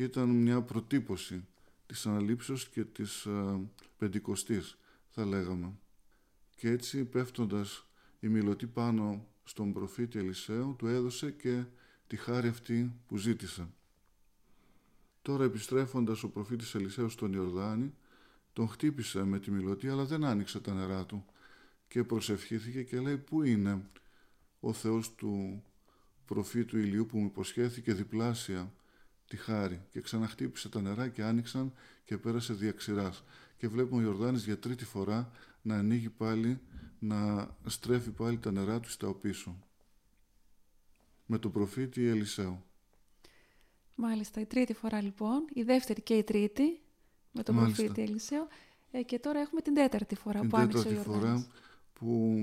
ήταν 0.02 0.28
μια 0.28 0.62
προτύπωση 0.62 1.44
της 1.86 2.06
αναλήψεως 2.06 2.68
και 2.68 2.84
της 2.84 3.24
ε, 3.24 3.60
πεντηκοστής 3.98 4.78
θα 5.08 5.24
λέγαμε. 5.24 5.72
Και 6.56 6.70
έτσι 6.70 7.04
πέφτοντας 7.04 7.86
η 8.20 8.28
μιλωτή 8.28 8.66
πάνω 8.66 9.26
στον 9.44 9.72
προφήτη 9.72 10.18
Ελισαίο 10.18 10.74
του 10.78 10.86
έδωσε 10.86 11.30
και 11.30 11.64
τη 12.06 12.16
χάρη 12.16 12.48
αυτή 12.48 12.92
που 13.06 13.16
ζήτησε. 13.16 13.68
Τώρα 15.22 15.44
επιστρέφοντας 15.44 16.22
ο 16.22 16.28
προφήτης 16.28 16.74
Ελισέος 16.74 17.12
στον 17.12 17.32
Ιορδάνη 17.32 17.94
τον 18.52 18.68
χτύπησε 18.68 19.24
με 19.24 19.38
τη 19.38 19.50
μιλωτή 19.50 19.88
αλλά 19.88 20.04
δεν 20.04 20.24
άνοιξε 20.24 20.60
τα 20.60 20.74
νερά 20.74 21.06
του 21.06 21.24
και 21.88 22.04
προσευχήθηκε 22.04 22.82
και 22.82 23.00
λέει 23.00 23.16
πού 23.16 23.42
είναι 23.42 23.82
ο 24.60 24.72
Θεός 24.72 25.14
του 25.14 25.62
προφήτου 26.26 26.78
Ηλιού 26.78 27.06
που 27.06 27.18
μου 27.18 27.26
υποσχέθηκε 27.26 27.92
διπλάσια 27.94 28.72
τη 29.28 29.36
χάρη 29.36 29.80
και 29.90 30.00
ξαναχτύπησε 30.00 30.68
τα 30.68 30.80
νερά 30.80 31.08
και 31.08 31.22
άνοιξαν 31.22 31.72
και 32.04 32.18
πέρασε 32.18 32.52
διαξηράς 32.54 33.24
και 33.56 33.68
βλέπουμε 33.68 34.02
ο 34.02 34.04
Ιορδάνης 34.04 34.44
για 34.44 34.58
τρίτη 34.58 34.84
φορά 34.84 35.30
να 35.62 35.74
ανοίγει 35.76 36.08
πάλι, 36.08 36.60
να 36.98 37.48
στρέφει 37.66 38.10
πάλι 38.10 38.38
τα 38.38 38.50
νερά 38.50 38.80
του 38.80 38.90
στα 38.90 39.08
οπίσω. 39.08 39.62
Με 41.26 41.38
τον 41.38 41.52
προφήτη 41.52 42.06
Ελισέου. 42.06 42.62
Μάλιστα, 43.94 44.40
η 44.40 44.46
τρίτη 44.46 44.74
φορά 44.74 45.02
λοιπόν, 45.02 45.44
η 45.52 45.62
δεύτερη 45.62 46.02
και 46.02 46.14
η 46.14 46.22
τρίτη, 46.24 46.80
με 47.32 47.42
τον 47.42 47.54
Μάλιστα. 47.54 47.82
προφήτη 47.82 48.10
Ελισαίο. 48.10 48.48
Ε, 48.90 49.02
και 49.02 49.18
τώρα 49.18 49.40
έχουμε 49.40 49.60
την 49.60 49.74
τέταρτη 49.74 50.14
φορά 50.14 50.40
Την 50.40 50.48
που 50.48 50.56
άνοιξε 50.56 50.78
ο 50.78 50.82
τέταρτη 50.82 51.08
Ιορδάνης. 51.10 51.42
φορά 51.42 51.46
που 51.92 52.38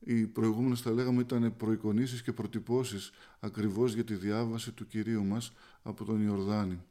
οι 0.00 0.26
προηγούμενες 0.26 0.80
θα 0.80 0.90
λέγαμε 0.90 1.20
ήταν 1.20 1.56
προεικονίσεις 1.56 2.22
και 2.22 2.32
προτυπώσεις 2.32 3.10
ακριβώς 3.40 3.94
για 3.94 4.04
τη 4.04 4.14
διάβαση 4.14 4.72
του 4.72 4.86
Κυρίου 4.86 5.24
μας 5.24 5.52
από 5.82 6.04
τον 6.04 6.26
Ιορδάνη. 6.26 6.82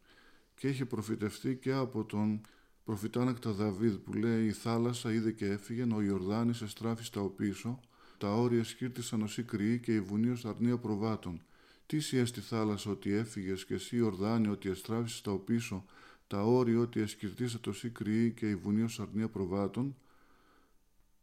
Και 0.55 0.67
είχε 0.67 0.85
προφητευτεί 0.85 1.55
και 1.55 1.71
από 1.71 2.05
τον 2.05 2.41
προφητάνακτα 2.83 3.51
Δαβίδ 3.51 3.93
που 3.93 4.13
λέει 4.13 4.45
«Η 4.45 4.51
θάλασσα 4.51 5.13
είδε 5.13 5.31
και 5.31 5.45
έφυγε, 5.45 5.87
ο 5.93 6.01
Ιορδάνης 6.01 6.61
εστράφη 6.61 7.03
στα 7.03 7.21
οπίσω, 7.21 7.79
τα 8.17 8.33
όρια 8.33 8.63
σκύρτησαν 8.63 9.21
ως 9.21 9.39
κρυοί 9.45 9.79
και 9.79 9.93
η 9.93 9.99
βουνή 9.99 10.29
ως 10.29 10.45
αρνία 10.45 10.77
προβάτων. 10.77 11.41
Τι 11.85 11.99
σιέ 11.99 12.25
στη 12.25 12.39
θάλασσα 12.39 12.91
ότι 12.91 13.11
έφυγες 13.11 13.65
και 13.65 13.73
εσύ 13.73 13.95
Ιορδάνη 13.95 14.47
ότι 14.47 14.69
εστράφησες 14.69 15.17
στα 15.17 15.31
οπίσω, 15.31 15.85
τα 16.27 16.43
όρια 16.43 16.79
ότι 16.79 16.99
εσκυρτήσατε 16.99 17.69
ως 17.69 17.85
κρυοί 17.91 18.31
και 18.31 18.49
η 18.49 18.55
βουνή 18.55 18.81
ως 18.81 18.99
αρνία 18.99 19.27
προβάτων, 19.27 19.95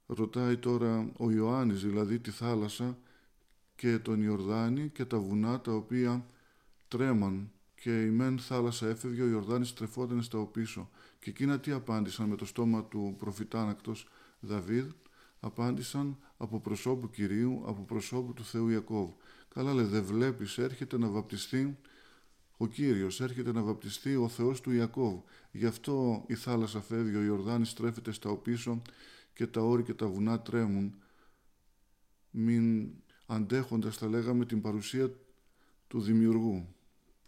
ρωτάει 0.06 0.56
τώρα 0.56 1.12
ο 1.18 1.30
Ιωάννης 1.30 1.82
δηλαδή 1.82 2.18
τη 2.18 2.30
θάλασσα 2.30 2.98
και 3.76 3.98
τον 3.98 4.22
Ιορδάνη 4.22 4.88
και 4.88 5.04
τα 5.04 5.18
βουνά 5.18 5.60
τα 5.60 5.72
οποία 5.72 6.26
τρέμαν 6.88 7.50
και 7.75 8.02
η 8.02 8.10
μεν 8.10 8.38
θάλασσα 8.38 8.88
έφευγε, 8.88 9.22
ο 9.22 9.28
Ιορδάνης 9.28 9.75
τρεφόταν 9.75 10.22
στα 10.22 10.38
οπίσω. 10.38 10.90
Και 11.18 11.30
εκείνα 11.30 11.60
τι 11.60 11.70
απάντησαν 11.70 12.28
με 12.28 12.36
το 12.36 12.44
στόμα 12.44 12.84
του 12.84 13.14
προφητάνακτος 13.18 14.08
Δαβίδ, 14.40 14.90
απάντησαν 15.40 16.18
από 16.36 16.60
προσώπου 16.60 17.10
Κυρίου, 17.10 17.62
από 17.66 17.82
προσώπου 17.82 18.32
του 18.32 18.44
Θεού 18.44 18.68
Ιακώβ. 18.68 19.10
Καλά 19.54 19.75
λέει, 19.75 19.84
δεν 19.84 20.04
βλέπεις, 20.04 20.58
έρχεται 20.58 20.98
να 20.98 21.08
βαπτιστεί 21.08 21.78
Ο 22.56 22.66
Κύριος 22.66 23.20
έρχεται 23.20 23.52
να 23.52 23.62
βαπτιστεί 23.62 24.16
ο 24.16 24.28
Θεός 24.28 24.60
του 24.60 24.72
Ιακώβ. 24.72 25.20
Γι' 25.50 25.66
αυτό 25.66 26.25
η 26.26 26.34
θάλασσα 26.34 26.80
φεύγει, 26.80 27.16
ο 27.16 27.22
Ιορδάνης 27.22 27.68
στρέφεται 27.68 28.12
στα 28.12 28.30
οπίσω 28.30 28.82
και 29.37 29.47
τα 29.47 29.61
όρη 29.61 29.83
και 29.83 29.95
τα 29.95 30.07
βουνά 30.07 30.40
τρέμουν. 30.40 30.95
Μην 32.31 32.93
αντέχοντας, 33.26 33.97
θα 33.97 34.09
λέγαμε, 34.09 34.45
την 34.45 34.61
παρουσία 34.61 35.11
του 35.88 36.00
Δημιουργού, 36.00 36.75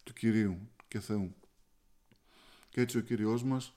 του 0.02 0.12
Κυρίου 0.12 0.58
και 0.88 1.00
Θεού. 1.00 1.34
Και 2.68 2.80
έτσι 2.80 2.98
ο 2.98 3.00
Κύριος 3.00 3.44
μας 3.44 3.74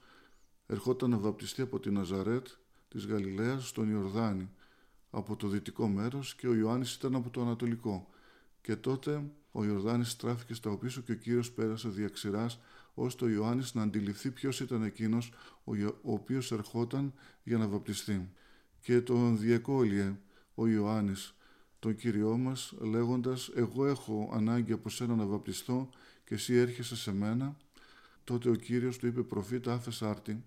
ερχόταν 0.67 1.09
να 1.09 1.17
βαπτιστεί 1.17 1.61
από 1.61 1.79
την 1.79 1.93
Ναζαρέτ 1.93 2.47
της 2.87 3.05
Γαλιλαίας 3.05 3.67
στον 3.67 3.89
Ιορδάνη, 3.89 4.49
από 5.09 5.35
το 5.35 5.47
δυτικό 5.47 5.87
μέρος 5.87 6.35
και 6.35 6.47
ο 6.47 6.53
Ιωάννης 6.53 6.93
ήταν 6.93 7.15
από 7.15 7.29
το 7.29 7.41
ανατολικό. 7.41 8.09
Και 8.61 8.75
τότε 8.75 9.31
ο 9.51 9.63
Ιορδάνης 9.63 10.09
στράφηκε 10.09 10.53
στα 10.53 10.69
οπίσω 10.69 11.01
και 11.01 11.11
ο 11.11 11.15
Κύριος 11.15 11.51
πέρασε 11.51 11.89
διαξηράς 11.89 12.59
ώστε 12.93 13.25
ο 13.25 13.29
Ιωάννης 13.29 13.73
να 13.73 13.81
αντιληφθεί 13.81 14.31
ποιος 14.31 14.59
ήταν 14.59 14.83
εκείνος 14.83 15.31
ο 16.01 16.11
οποίος 16.11 16.51
ερχόταν 16.51 17.13
για 17.43 17.57
να 17.57 17.67
βαπτιστεί. 17.67 18.29
Και 18.81 19.01
τον 19.01 19.39
διεκόλυε 19.39 20.15
ο 20.55 20.67
Ιωάννης 20.67 21.35
τον 21.79 21.95
Κύριό 21.95 22.37
μας 22.37 22.73
λέγοντας 22.79 23.51
«Εγώ 23.55 23.85
έχω 23.85 24.31
ανάγκη 24.33 24.71
από 24.71 24.89
σένα 24.89 25.15
να 25.15 25.25
βαπτιστώ 25.25 25.89
και 26.23 26.33
εσύ 26.33 26.53
έρχεσαι 26.53 26.95
σε 26.95 27.13
μένα». 27.13 27.57
Τότε 28.23 28.49
ο 28.49 28.55
Κύριος 28.55 28.97
του 28.97 29.07
είπε 29.07 29.21
«Προφήτα 29.21 29.73
άφες 29.73 30.01
άρτη, 30.01 30.43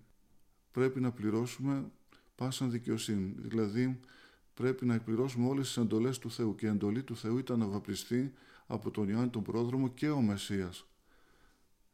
πρέπει 0.71 0.99
να 0.99 1.11
πληρώσουμε 1.11 1.91
πάσαν 2.35 2.71
δικαιοσύνη». 2.71 3.35
Δηλαδή 3.37 3.99
πρέπει 4.53 4.85
να 4.85 4.93
εκπληρώσουμε 4.93 5.47
όλες 5.47 5.67
τις 5.67 5.77
εντολές 5.77 6.19
του 6.19 6.31
Θεού 6.31 6.55
και 6.55 6.65
η 6.65 6.69
εντολή 6.69 7.03
του 7.03 7.15
Θεού 7.15 7.37
ήταν 7.37 7.59
να 7.59 7.67
βαπτιστεί 7.67 8.33
από 8.67 8.91
τον 8.91 9.09
Ιωάννη 9.09 9.29
τον 9.29 9.43
Πρόδρομο 9.43 9.89
και 9.89 10.09
ο 10.09 10.21
Μεσσίας. 10.21 10.85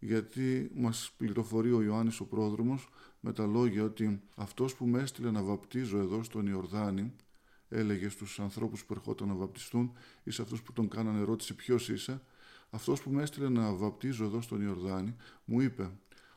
Γιατί 0.03 0.71
μας 0.75 1.11
πληροφορεί 1.17 1.71
ο 1.71 1.81
Ιωάννης 1.81 2.19
ο 2.19 2.25
Πρόδρομος 2.25 2.89
με 3.19 3.33
τα 3.33 3.45
λόγια 3.45 3.83
ότι 3.83 4.21
αυτός 4.35 4.75
που 4.75 4.85
με 4.85 5.01
έστειλε 5.01 5.31
να 5.31 5.43
βαπτίζω 5.43 5.97
εδώ 5.97 6.23
στον 6.23 6.47
Ιορδάνη 6.47 7.13
έλεγε 7.69 8.09
στους 8.09 8.39
ανθρώπους 8.39 8.85
που 8.85 8.93
ερχόταν 8.93 9.27
να 9.27 9.33
βαπτιστούν 9.33 9.91
ή 10.23 10.31
σε 10.31 10.41
αυτούς 10.41 10.61
που 10.61 10.73
τον 10.73 10.87
κάνανε 10.87 11.19
ερώτηση 11.19 11.55
ποιος 11.55 11.89
είσαι 11.89 12.21
αυτός 12.69 13.01
που 13.01 13.09
με 13.09 13.21
έστειλε 13.21 13.49
να 13.49 13.73
βαπτίζω 13.73 14.25
εδώ 14.25 14.41
στον 14.41 14.61
Ιορδάνη 14.61 15.15
μου 15.45 15.61
είπε 15.61 15.91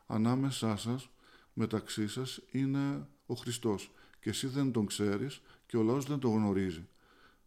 ανάμεσά 0.07 0.75
σας 0.77 1.09
μεταξύ 1.53 2.07
σας 2.07 2.41
είναι 2.51 3.07
ο 3.25 3.33
Χριστός 3.33 3.91
και 4.19 4.29
εσύ 4.29 4.47
δεν 4.47 4.71
τον 4.71 4.85
ξέρεις 4.85 5.41
και 5.65 5.77
ο 5.77 5.83
λαός 5.83 6.05
δεν 6.05 6.19
τον 6.19 6.31
γνωρίζει. 6.31 6.87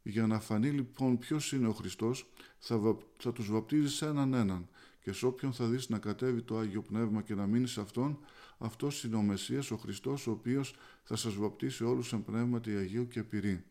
Για 0.03 0.27
να 0.27 0.41
φανεί 0.41 0.71
λοιπόν 0.71 1.19
ποιος 1.19 1.53
είναι 1.53 1.69
ο 1.69 1.73
Χριστός 1.73 2.31
θα, 2.59 2.79
βα... 2.79 2.97
θα 3.19 3.33
τους 3.33 3.51
βαπτίζεις 3.51 4.03
έναν 4.03 4.35
έναν 4.35 4.69
και 5.09 5.15
σε 5.15 5.27
όποιον 5.27 5.53
θα 5.53 5.67
δεις 5.67 5.89
να 5.89 5.99
κατέβει 5.99 6.43
το 6.43 6.59
Άγιο 6.59 6.83
Πνεύμα 6.83 7.23
και 7.23 7.35
να 7.35 7.47
μείνει 7.47 7.67
σε 7.69 7.81
Αυτόν, 7.81 8.19
αυτός 8.59 9.05
είναι 9.05 9.17
ο 9.17 9.23
Μεσσίας, 9.23 9.71
ο 9.71 9.77
Χριστός, 9.77 10.27
ο 10.27 10.31
οποίος 10.31 10.75
θα 11.03 11.17
σας 11.17 11.35
βαπτίσει 11.35 11.85
όλους 11.85 12.13
εν 12.13 12.25
πνεύματι 12.25 12.77
Αγίου 12.77 13.09
και 13.09 13.23
πυρή. 13.23 13.65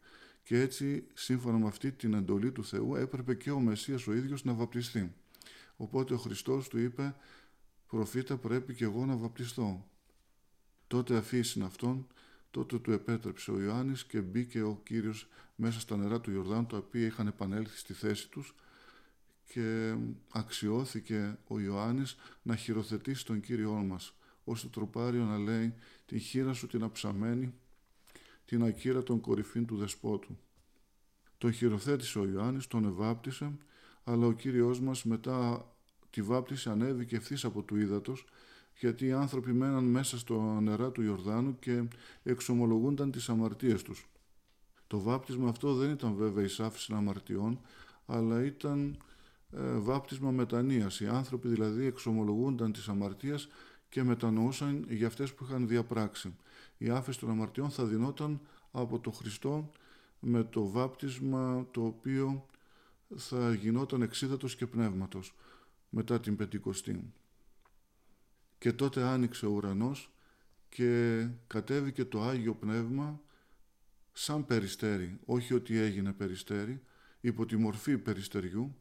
Και 0.44 0.60
έτσι, 0.60 1.08
σύμφωνα 1.14 1.58
με 1.58 1.68
αυτή 1.68 1.92
την 1.92 2.14
εντολή 2.14 2.52
του 2.52 2.64
Θεού, 2.64 2.96
έπρεπε 2.96 3.36
και 3.36 3.52
ο 3.52 3.60
Μεσσίας 3.60 4.08
ο 4.08 4.14
ίδιος 4.14 4.44
να 4.44 4.54
βαπτιστεί. 4.54 5.14
Οπότε 5.76 6.14
ο 6.14 6.18
Χριστός 6.18 6.68
του 6.68 6.80
είπε, 6.80 7.16
προφήτα 7.88 8.38
πρέπει 8.38 8.74
και 8.74 8.84
εγώ 8.84 9.06
να 9.06 9.16
βαπτιστώ. 9.16 9.86
Τότε 10.88 11.16
αφήσει 11.16 11.62
αυτόν, 11.62 12.08
τότε 12.52 12.80
του 12.80 12.92
επέτρεψε 12.92 13.52
ο 13.52 13.62
Ιωάννης 13.62 14.06
και 14.06 14.22
μπήκε 14.22 14.62
ο 14.62 14.82
Κύριος 14.84 15.30
μέσα 15.56 15.80
στα 15.80 15.98
νερά 15.98 16.22
του 16.22 16.32
Ιορδάνου, 16.32 16.66
τα 16.66 16.78
οποία 16.78 17.06
είχαν 17.06 17.28
επανέλθει 17.28 17.78
στη 17.78 17.94
θέση 17.94 18.30
τους 18.30 18.56
και 19.54 19.96
αξιώθηκε 20.32 21.38
ο 21.48 21.60
Ιωάννης 21.60 22.16
να 22.42 22.56
χειροθετήσει 22.56 23.26
τον 23.26 23.40
Κύριό 23.40 23.72
μας, 23.72 24.14
ως 24.44 24.62
το 24.62 24.70
τροπάριο 24.70 25.24
να 25.24 25.38
λέει 25.38 25.74
«Την 26.06 26.20
χείρα 26.20 26.54
σου 26.54 26.68
την 26.68 26.84
αψαμένη, 26.84 27.54
την 28.46 28.64
ακύρα 28.64 29.04
των 29.04 29.22
κορυφήν 29.22 29.66
του 29.66 29.78
δεσπότου». 29.78 30.38
Τον 31.38 31.52
χειροθέτησε 31.52 32.20
ο 32.20 32.26
Ιωάννης, 32.26 32.68
τον 32.68 32.86
ευάπτισε, 32.86 33.58
αλλά 34.04 34.26
ο 34.26 34.32
Κύριος 34.32 34.80
μας 34.80 35.04
μετά 35.04 35.72
τη 36.10 36.22
βάπτιση 36.22 36.70
ανέβηκε 36.70 37.16
ευθύς 37.16 37.46
από 37.46 37.62
του 37.62 37.76
ύδατος, 37.76 38.26
γιατί 38.80 39.06
οι 39.06 39.12
άνθρωποι 39.12 39.54
μέναν 39.54 39.84
μέσα 39.84 40.18
στο 40.18 40.60
νερά 40.62 40.92
του 40.92 41.02
Ιορδάνου 41.02 41.60
και 41.60 41.84
εξομολογούνταν 42.24 43.12
τις 43.12 43.30
αμαρτίες 43.30 43.82
τους. 43.82 44.10
Το 44.88 45.00
βάπτισμα 45.00 45.50
αυτό 45.50 45.74
δεν 45.74 45.92
ήταν 45.92 46.16
βέβαια 46.16 46.44
η 46.44 46.48
σάφηση 46.48 46.94
αμαρτιών, 46.94 47.60
αλλά 48.06 48.44
ήταν 48.44 48.90
ε, 48.90 49.07
βάπτισμα 49.80 50.32
μετανοίας. 50.32 51.00
Οι 51.00 51.08
άνθρωποι 51.08 51.48
δηλαδή 51.48 51.86
εξομολογούνταν 51.86 52.72
τις 52.72 52.88
αμαρτίες 52.88 53.48
και 53.90 54.04
μετανοούσαν 54.04 54.86
για 54.90 55.08
αυτές 55.08 55.34
που 55.34 55.44
είχαν 55.44 55.68
διαπράξει. 55.68 56.36
Η 56.78 56.90
άφεση 56.90 57.20
των 57.20 57.30
αμαρτιών 57.30 57.70
θα 57.70 57.86
δινόταν 57.86 58.40
από 58.72 59.00
το 59.00 59.12
Χριστό 59.12 59.72
με 60.20 60.44
το 60.44 60.70
βάπτισμα 60.70 61.68
το 61.72 61.86
οποίο 61.86 62.46
θα 63.16 63.54
γινόταν 63.54 64.02
εξίδατος 64.02 64.56
και 64.56 64.68
πνεύματος 64.68 65.36
μετά 65.90 66.20
την 66.20 66.36
Πεντηκοστή. 66.36 67.14
Και 68.58 68.74
τότε 68.74 69.04
άνοιξε 69.04 69.46
ο 69.46 69.50
ουρανός 69.50 70.12
και 70.70 71.28
κατέβηκε 71.48 72.06
το 72.06 72.22
Άγιο 72.22 72.54
Πνεύμα 72.56 73.22
σαν 74.14 74.46
περιστέρι, 74.46 75.20
όχι 75.26 75.54
ότι 75.54 75.78
έγινε 75.78 76.14
περιστέρι, 76.14 76.82
υπό 77.22 77.46
τη 77.46 77.58
μορφή 77.58 77.98
περιστεριού 77.98 78.76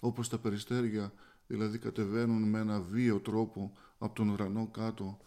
όπως 0.00 0.28
τα 0.28 0.38
περιστέρια 0.38 1.12
δηλαδή 1.46 1.78
κατεβαίνουν 1.78 2.48
με 2.48 2.58
ένα 2.58 2.80
βίο 2.80 3.18
τρόπο 3.20 3.72
από 3.98 4.14
τον 4.14 4.28
ουρανό 4.28 4.68
κάτω. 4.72 5.18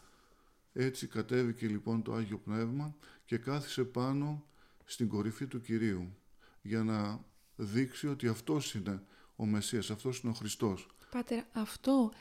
Έτσι 0.74 1.08
κατέβηκε 1.08 1.68
λοιπόν 1.68 2.02
το 2.02 2.14
Άγιο 2.14 2.38
Πνεύμα 2.38 2.96
και 3.26 3.38
κάθισε 3.38 3.84
πάνω 3.84 4.44
στην 4.86 5.08
κορυφή 5.08 5.48
του 5.48 5.62
Κυρίου 5.62 6.16
για 6.62 6.84
να 6.84 7.26
δείξει 7.56 8.08
ότι 8.08 8.28
αυτός 8.28 8.74
είναι 8.74 9.04
ο 9.36 9.46
Μεσσίας, 9.46 9.92
αυτός 9.92 10.20
είναι 10.20 10.32
ο 10.32 10.36
Χριστός. 10.36 10.88
Πάτερ, 11.12 11.44
αυτό, 11.54 12.12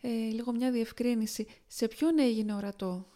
ε, 0.00 0.08
λίγο 0.08 0.52
μια 0.52 0.70
διευκρίνηση, 0.72 1.46
σε 1.66 1.88
ποιον 1.88 2.18
έγινε 2.18 2.54
ορατό; 2.54 3.08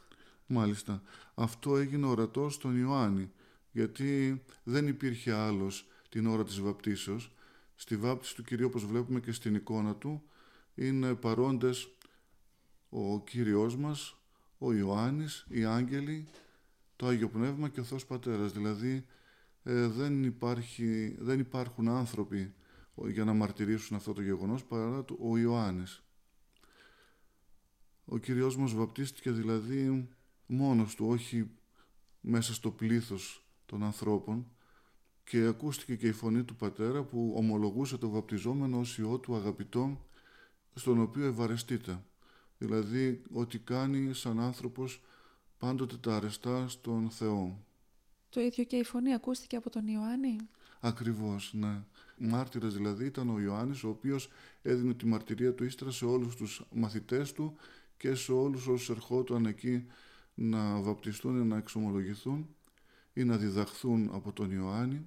Μάλιστα, 0.46 1.02
αυτό 1.34 1.76
έγινε 1.76 2.06
ορατό 2.06 2.48
στον 2.48 2.78
Ιωάννη, 2.78 3.30
γιατί 3.72 4.42
δεν 4.62 4.86
υπήρχε 4.86 5.32
άλλος 5.32 5.88
την 6.08 6.26
ώρα 6.26 6.44
της 6.44 6.60
βαπτίσεως 6.60 7.32
Στη 7.74 7.96
βάπτιση 7.96 8.34
του 8.34 8.42
Κυρίου, 8.42 8.66
όπως 8.66 8.84
βλέπουμε 8.86 9.20
και 9.20 9.32
στην 9.32 9.54
εικόνα 9.54 9.96
του, 9.96 10.22
είναι 10.74 11.14
παρόντες 11.14 11.88
ο 12.88 13.20
Κύριος 13.20 13.76
μας, 13.76 14.16
ο 14.58 14.72
Ιωάννης, 14.72 15.46
οι 15.48 15.64
άγγελοι, 15.64 16.28
το 16.96 17.06
Άγιο 17.06 17.28
Πνεύμα 17.28 17.68
και 17.68 17.80
ο 17.80 17.84
Θεός 17.84 18.06
Πατέρας. 18.06 18.52
Δηλαδή 18.52 19.06
ε, 19.62 19.86
δεν, 19.86 20.24
υπάρχει, 20.24 21.16
δεν 21.18 21.38
υπάρχουν 21.38 21.88
άνθρωποι 21.88 22.54
για 22.94 23.24
να 23.24 23.32
μαρτυρήσουν 23.32 23.96
αυτό 23.96 24.12
το 24.12 24.22
γεγονός 24.22 24.64
παρά 24.64 25.04
ο 25.18 25.38
Ιωάννης. 25.38 26.02
Ο 28.04 28.18
Κύριος 28.18 28.56
μας 28.56 28.72
βαπτίστηκε 28.72 29.30
δηλαδή 29.30 30.08
μόνος 30.46 30.94
του, 30.94 31.06
όχι 31.08 31.50
μέσα 32.20 32.54
στο 32.54 32.70
πλήθος 32.70 33.46
των 33.66 33.82
ανθρώπων, 33.82 34.50
και 35.24 35.46
ακούστηκε 35.46 35.96
και 35.96 36.06
η 36.06 36.12
φωνή 36.12 36.42
του 36.42 36.56
πατέρα 36.56 37.02
που 37.02 37.32
ομολογούσε 37.36 37.96
το 37.96 38.08
βαπτιζόμενο 38.08 38.78
ως 38.78 38.98
Υιό 38.98 39.18
του 39.18 39.34
αγαπητό 39.34 40.06
στον 40.74 41.00
οποίο 41.00 41.24
ευαρεστείται. 41.24 42.02
Δηλαδή 42.58 43.22
ότι 43.32 43.58
κάνει 43.58 44.14
σαν 44.14 44.40
άνθρωπος 44.40 45.02
πάντοτε 45.58 45.96
τα 45.96 46.16
αρεστά 46.16 46.68
στον 46.68 47.10
Θεό. 47.10 47.64
Το 48.28 48.40
ίδιο 48.40 48.64
και 48.64 48.76
η 48.76 48.84
φωνή 48.84 49.14
ακούστηκε 49.14 49.56
από 49.56 49.70
τον 49.70 49.86
Ιωάννη; 49.86 50.36
Ακριβώς, 50.84 51.52
ναι. 51.54 51.82
Μάρτυρας 52.18 52.74
δηλαδή 52.74 53.04
ήταν 53.04 53.28
ο 53.28 53.40
Ιωάννης 53.40 53.84
ο 53.84 53.88
οποίος 53.88 54.28
έδινε 54.62 54.94
τη 54.94 55.06
μαρτυρία 55.06 55.54
του 55.54 55.64
ύστερα 55.64 55.90
σε 55.90 56.04
όλους 56.04 56.36
τους 56.36 56.64
μαθητές 56.72 57.32
του 57.32 57.56
και 57.96 58.14
σε 58.14 58.32
όλους 58.32 58.66
όσους 58.66 58.90
ερχόταν 58.90 59.46
εκεί 59.46 59.86
να 60.34 60.80
βαπτιστούν, 60.80 61.46
να 61.46 61.56
εξομολογηθούν 61.56 62.48
ή 63.12 63.24
να 63.24 63.36
διδαχθούν 63.36 64.10
από 64.12 64.32
τον 64.32 64.50
Ιωάννη 64.50 65.06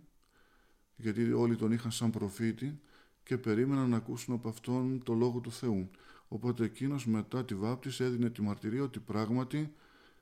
γιατί 0.95 1.31
όλοι 1.31 1.55
τον 1.55 1.71
είχαν 1.71 1.91
σαν 1.91 2.11
προφήτη 2.11 2.79
και 3.23 3.37
περίμεναν 3.37 3.89
να 3.89 3.97
ακούσουν 3.97 4.33
από 4.33 4.49
αυτόν 4.49 5.03
το 5.03 5.13
Λόγο 5.13 5.39
του 5.39 5.51
Θεού. 5.51 5.89
Οπότε 6.27 6.63
εκείνος 6.63 7.05
μετά 7.05 7.45
τη 7.45 7.55
βάπτιση 7.55 8.03
έδινε 8.03 8.29
τη 8.29 8.41
μαρτυρία 8.41 8.83
ότι 8.83 8.99
πράγματι 8.99 9.73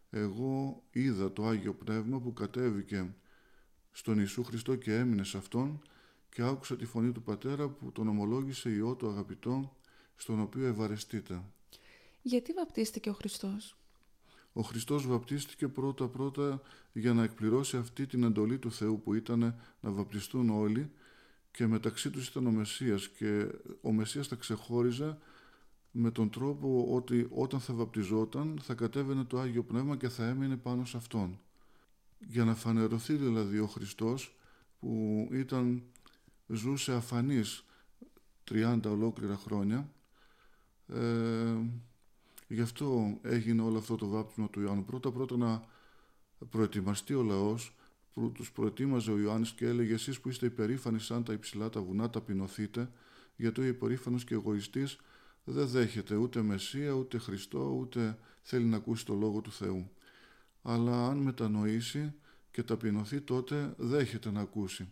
εγώ 0.09 0.83
είδα 0.91 1.33
το 1.33 1.45
Άγιο 1.45 1.73
Πνεύμα 1.73 2.19
που 2.19 2.33
κατέβηκε 2.33 3.15
στον 3.91 4.17
Ιησού 4.17 4.43
Χριστό 4.43 4.75
και 4.75 4.95
έμεινε 4.95 5.23
σε 5.23 5.37
Αυτόν 5.37 5.81
και 6.29 6.41
άκουσα 6.41 6.75
τη 6.75 6.85
φωνή 6.85 7.11
του 7.11 7.21
Πατέρα 7.21 7.69
που 7.69 7.91
τον 7.91 8.07
ομολόγησε 8.07 8.69
Υιό 8.69 8.95
του 8.95 9.09
αγαπητό 9.09 9.75
στον 10.15 10.39
οποίο 10.39 10.67
ευαρεστείτε. 10.67 11.43
Γιατί 12.21 12.53
βαπτίστηκε 12.53 13.09
ο 13.09 13.13
Χριστός; 13.13 13.77
Ο 14.53 14.61
Χριστός 14.61 15.07
βαπτίστηκε 15.07 15.67
πρώτα-πρώτα 15.67 16.61
για 16.93 17.13
να 17.13 17.23
εκπληρώσει 17.23 17.77
αυτή 17.77 18.05
την 18.05 18.23
εντολή 18.23 18.57
του 18.59 18.71
Θεού 18.71 19.01
που 19.03 19.13
ήταν 19.13 19.39
να 19.79 19.91
βαπτιστούν 19.91 20.49
όλοι 20.49 20.91
και 21.51 21.67
μεταξύ 21.67 22.09
τους 22.09 22.27
ήταν 22.27 22.47
ο 22.47 22.51
Μεσσίας 22.51 23.09
και 23.09 23.47
ο 23.81 23.91
Μεσσίας 23.91 24.27
τα 24.27 24.35
ξεχώριζε 24.35 25.17
με 25.91 26.11
τον 26.11 26.29
τρόπο 26.29 26.95
ότι 26.95 27.27
όταν 27.29 27.59
θα 27.59 27.73
βαπτιζόταν 27.73 28.59
θα 28.61 28.73
κατέβαινε 28.73 29.23
το 29.23 29.39
Άγιο 29.39 29.63
Πνεύμα 29.63 29.97
και 29.97 30.09
θα 30.09 30.27
έμεινε 30.27 30.57
πάνω 30.57 30.85
σε 30.85 30.97
Αυτόν. 30.97 31.39
Για 32.19 32.43
να 32.43 32.55
φανερωθεί 32.55 33.13
δηλαδή 33.13 33.59
ο 33.59 33.67
Χριστός 33.67 34.37
που 34.79 35.27
ήταν, 35.31 35.83
ζούσε 36.47 36.93
αφανής 36.93 37.65
30 38.51 38.79
ολόκληρα 38.85 39.37
χρόνια 39.37 39.89
ε, 40.87 41.55
γι' 42.53 42.61
αυτό 42.61 43.19
έγινε 43.21 43.61
όλο 43.61 43.77
αυτό 43.77 43.95
το 43.95 44.07
βάπτισμα 44.07 44.49
του 44.49 44.61
Ιωάννου. 44.61 44.85
Πρώτα 44.85 45.11
πρώτα 45.11 45.37
να 45.37 45.63
προετοιμαστεί 46.49 47.13
ο 47.13 47.23
λαός 47.23 47.75
που 48.13 48.31
τους 48.31 48.51
προετοίμαζε 48.51 49.11
ο 49.11 49.17
Ιωάννης 49.17 49.51
και 49.51 49.65
έλεγε 49.65 49.93
εσείς 49.93 50.19
που 50.19 50.29
είστε 50.29 50.45
υπερήφανοι 50.45 50.99
σαν 50.99 51.23
τα 51.23 51.33
υψηλά 51.33 51.69
τα 51.69 51.81
βουνά 51.81 52.09
ταπεινωθείτε 52.09 52.91
γιατί 53.35 53.61
ο 53.61 53.63
υπερήφανος 53.63 54.23
και 54.23 54.33
εγωιστής 54.33 54.97
δεν 55.43 55.67
δέχεται 55.67 56.15
ούτε 56.15 56.41
Μεσσία, 56.41 56.91
ούτε 56.91 57.17
Χριστό, 57.17 57.77
ούτε 57.79 58.17
θέλει 58.41 58.65
να 58.65 58.77
ακούσει 58.77 59.05
το 59.05 59.13
Λόγο 59.13 59.41
του 59.41 59.51
Θεού. 59.51 59.91
Αλλά 60.61 61.07
αν 61.07 61.17
μετανοήσει 61.17 62.13
και 62.51 62.63
ταπεινωθεί 62.63 63.21
τότε 63.21 63.73
δέχεται 63.77 64.31
να 64.31 64.41
ακούσει. 64.41 64.91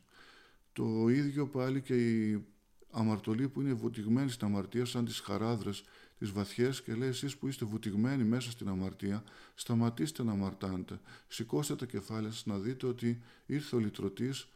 Το 0.73 1.07
ίδιο 1.09 1.47
πάλι 1.47 1.81
και 1.81 2.19
η 2.19 2.45
αμαρτωλοί 2.91 3.47
που 3.49 3.61
είναι 3.61 3.73
βουτυγμένοι 3.73 4.29
στην 4.29 4.47
αμαρτία 4.47 4.85
σαν 4.85 5.05
τις 5.05 5.19
χαράδρες 5.19 5.83
τις 6.21 6.31
βαθιές 6.31 6.81
και 6.81 6.93
λέει 6.93 7.09
εσείς 7.09 7.37
που 7.37 7.47
είστε 7.47 7.65
βουτυγμένοι 7.65 8.23
μέσα 8.23 8.51
στην 8.51 8.67
αμαρτία 8.67 9.23
σταματήστε 9.55 10.23
να 10.23 10.31
αμαρτάνετε. 10.31 10.99
Σηκώστε 11.27 11.75
τα 11.75 11.85
κεφάλια 11.85 12.31
σας 12.31 12.45
να 12.45 12.57
δείτε 12.57 12.85
ότι 12.85 13.21
ήρθε 13.45 13.75
ο 13.75 13.79
λυτρωτής 13.79 14.47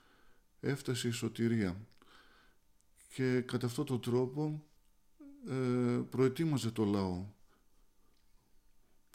έφτασε 0.60 1.08
η 1.08 1.12
σωτηρία 1.12 1.78
και 3.14 3.42
κατά 3.42 3.66
αυτόν 3.66 3.86
τον 3.86 4.02
τρόπο 4.02 4.64
ε, 5.50 6.00
προετοίμαζε 6.10 6.72
το 6.72 6.86
λαό. 6.86 7.26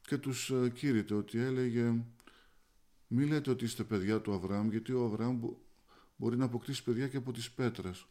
Και 0.03 0.19
τους 0.19 0.51
ε, 0.51 0.71
κήρυτε 0.71 1.15
ότι 1.15 1.39
έλεγε 1.39 1.95
μη 3.07 3.25
λέτε 3.27 3.51
ότι 3.51 3.65
είστε 3.65 3.85
παιδιά 3.85 4.21
του 4.21 4.33
Αβραάμ 4.33 4.71
γιατί 4.71 4.93
ο 4.93 5.05
Αβραάμ 5.05 5.41
μπορεί 6.17 6.37
να 6.37 6.45
αποκτήσει 6.45 6.83
παιδιά 6.83 7.09
και 7.09 7.17
από 7.17 7.33
τις 7.33 7.51
πέτρες. 7.51 8.07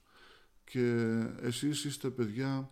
Και 0.63 0.95
εσείς 1.41 1.83
είστε 1.83 2.09
παιδιά 2.09 2.71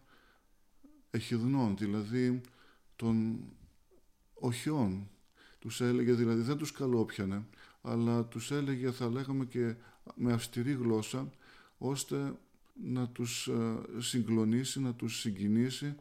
εχιδνών, 1.11 1.77
δηλαδή 1.77 2.41
των 2.95 3.39
οχιών. 4.33 5.09
Τους 5.59 5.81
έλεγε, 5.81 6.13
δηλαδή 6.13 6.41
δεν 6.41 6.57
τους 6.57 6.71
καλόπιανε, 6.71 7.45
αλλά 7.81 8.23
τους 8.23 8.51
έλεγε 8.51 8.91
θα 8.91 9.09
λέγαμε 9.09 9.45
και 9.45 9.75
με 10.15 10.33
αυστηρή 10.33 10.71
γλώσσα, 10.71 11.31
ώστε 11.77 12.33
να 12.83 13.07
τους 13.07 13.47
ε, 13.47 13.77
συγκλονίσει, 13.97 14.79
να 14.79 14.93
τους 14.93 15.19
συγκινήσει 15.19 15.95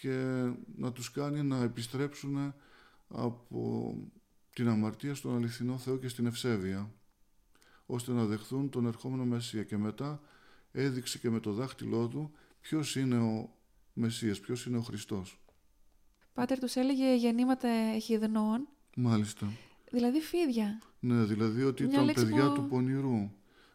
και 0.00 0.48
να 0.76 0.92
τους 0.92 1.10
κάνει 1.10 1.42
να 1.42 1.62
επιστρέψουν 1.62 2.54
από 3.08 3.96
την 4.52 4.68
αμαρτία 4.68 5.14
στον 5.14 5.36
αληθινό 5.36 5.78
Θεό 5.78 5.98
και 5.98 6.08
στην 6.08 6.26
ευσέβεια, 6.26 6.90
ώστε 7.86 8.12
να 8.12 8.24
δεχθούν 8.24 8.68
τον 8.68 8.86
ερχόμενο 8.86 9.24
Μεσσία 9.24 9.62
και 9.62 9.76
μετά 9.76 10.20
έδειξε 10.72 11.18
και 11.18 11.30
με 11.30 11.40
το 11.40 11.52
δάχτυλό 11.52 12.08
του 12.08 12.32
ποιος 12.60 12.96
είναι 12.96 13.18
ο 13.18 13.56
Μεσσίας, 13.92 14.40
ποιος 14.40 14.66
είναι 14.66 14.76
ο 14.76 14.82
Χριστός; 14.82 15.40
Πάτερ 16.32 16.58
τους 16.58 16.74
έλεγε 16.74 17.14
γεννήματα 17.14 17.68
εχιδνών. 17.68 18.68
Μάλιστα. 18.96 19.52
Δηλαδή 19.90 20.20
φίδια. 20.20 20.82
Ναι, 21.00 21.24
δηλαδή 21.24 21.62
ότι 21.62 21.82
ήταν 21.82 22.12
παιδιά 22.12 22.52
του 22.52 22.66
πονηρού. 22.68 23.30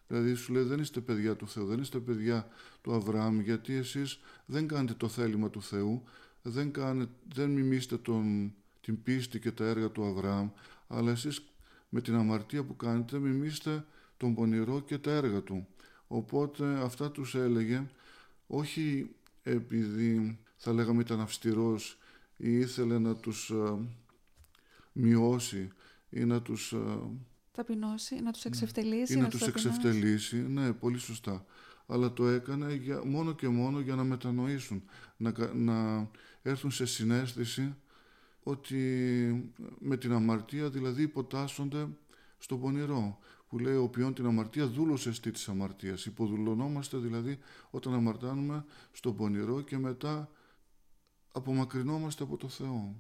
Δηλαδή 0.07 0.33
σου 0.33 0.53
λέει 0.53 0.63
δεν 0.63 0.79
είστε 0.79 0.99
παιδιά 0.99 1.35
του 1.35 1.47
Θεού, 1.47 1.65
δεν 1.65 1.79
είστε 1.79 1.99
παιδιά 1.99 2.47
του 2.81 2.93
Αβραάμ, 2.93 3.39
γιατί 3.39 3.73
εσείς 3.73 4.19
δεν 4.45 4.67
κάνετε 4.67 4.93
το 4.93 5.07
θέλημα 5.07 5.49
του 5.49 5.61
Θεού, 5.61 6.03
δεν, 6.41 6.71
κάνετε, 6.71 7.11
δεν 7.33 7.49
μιμήσετε 7.49 7.97
τον, 7.97 8.53
την 8.81 9.03
πίστη 9.03 9.39
και 9.39 9.51
τα 9.51 9.65
έργα 9.65 9.89
του 9.91 10.05
Αβραάμ, 10.05 10.49
αλλά 10.87 11.11
εσείς 11.11 11.41
με 11.89 12.01
την 12.01 12.15
αμαρτία 12.15 12.63
που 12.63 12.75
κάνετε 12.75 13.19
μιμήστε 13.19 13.85
τον 14.17 14.33
πονηρό 14.33 14.79
και 14.79 14.97
τα 14.97 15.11
έργα 15.11 15.41
του. 15.41 15.67
Οπότε 16.07 16.65
αυτά 16.65 17.11
τους 17.11 17.35
έλεγε 17.35 17.89
όχι 18.47 19.15
επειδή 19.47 20.39
θα 20.57 20.73
λέγαμε 20.73 21.01
ήταν 21.01 21.19
αυστηρός 21.19 21.97
ή 22.37 22.57
ήθελε 22.57 22.99
να 22.99 23.15
τους 23.15 23.51
α, 23.51 23.77
μειώσει 24.91 25.71
ή 26.09 26.25
να 26.25 26.41
τους... 26.41 26.73
Α, 26.73 26.99
ταπεινώσει, 27.51 28.19
να 28.21 28.31
τους 28.31 28.45
εξευτελίσει. 28.45 29.13
Ή 29.13 29.15
να, 29.15 29.21
να 29.21 29.29
τους 29.29 29.47
εξευτελίσει, 29.47 30.37
ναι, 30.37 30.73
πολύ 30.73 30.97
σωστά. 30.97 31.45
Αλλά 31.87 32.13
το 32.13 32.27
έκανε 32.27 32.73
για, 32.73 33.05
μόνο 33.05 33.33
και 33.33 33.47
μόνο 33.47 33.79
για 33.79 33.95
να 33.95 34.03
μετανοήσουν, 34.03 34.83
να, 35.17 35.33
να 35.53 36.09
έρθουν 36.41 36.71
σε 36.71 36.85
συνέστηση 36.85 37.75
ότι 38.43 38.77
με 39.79 39.97
την 39.97 40.11
αμαρτία 40.11 40.69
δηλαδή 40.69 41.01
υποτάσσονται 41.01 41.87
στο 42.37 42.57
πονηρό 42.57 43.19
που 43.47 43.59
λέει 43.59 43.75
ο 43.75 43.87
ποιόν 43.87 44.13
την 44.13 44.25
αμαρτία 44.25 44.67
δούλωσε 44.67 45.13
στη 45.13 45.31
της 45.31 45.47
αμαρτίας. 45.49 46.05
Υποδουλωνόμαστε 46.05 46.97
δηλαδή 46.97 47.39
όταν 47.69 47.93
αμαρτάνουμε 47.93 48.65
στον 48.91 49.15
πονηρό 49.15 49.61
και 49.61 49.77
μετά 49.77 50.29
απομακρυνόμαστε 51.31 52.23
από 52.23 52.37
το 52.37 52.49
Θεό. 52.49 52.95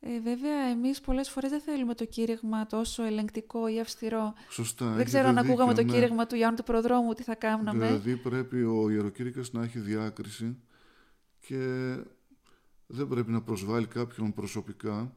Ε, 0.00 0.20
βέβαια, 0.20 0.58
εμείς 0.58 1.00
πολλές 1.00 1.30
φορές 1.30 1.50
δεν 1.50 1.60
θέλουμε 1.60 1.94
το 1.94 2.04
κήρυγμα 2.04 2.66
τόσο 2.66 3.02
ελεγκτικό 3.02 3.68
ή 3.68 3.80
αυστηρό. 3.80 4.34
Σωστά. 4.48 4.92
Δεν 4.92 5.04
ξέρω 5.04 5.28
αν 5.28 5.38
ακούγαμε 5.38 5.74
το 5.74 5.82
ναι. 5.82 5.92
κήρυγμα 5.92 6.26
του 6.26 6.36
Ιάννου 6.36 6.56
του 6.56 6.62
Προδρόμου, 6.62 7.12
τι 7.12 7.22
θα 7.22 7.34
κάναμε. 7.34 7.86
Δηλαδή 7.86 8.16
πρέπει 8.16 8.62
ο 8.62 8.90
ιεροκήρυκας 8.90 9.52
να 9.52 9.62
έχει 9.62 9.78
διάκριση 9.78 10.56
και 11.40 11.58
δεν 12.86 13.08
πρέπει 13.08 13.30
να 13.30 13.42
προσβάλλει 13.42 13.86
κάποιον 13.86 14.32
προσωπικά, 14.32 15.16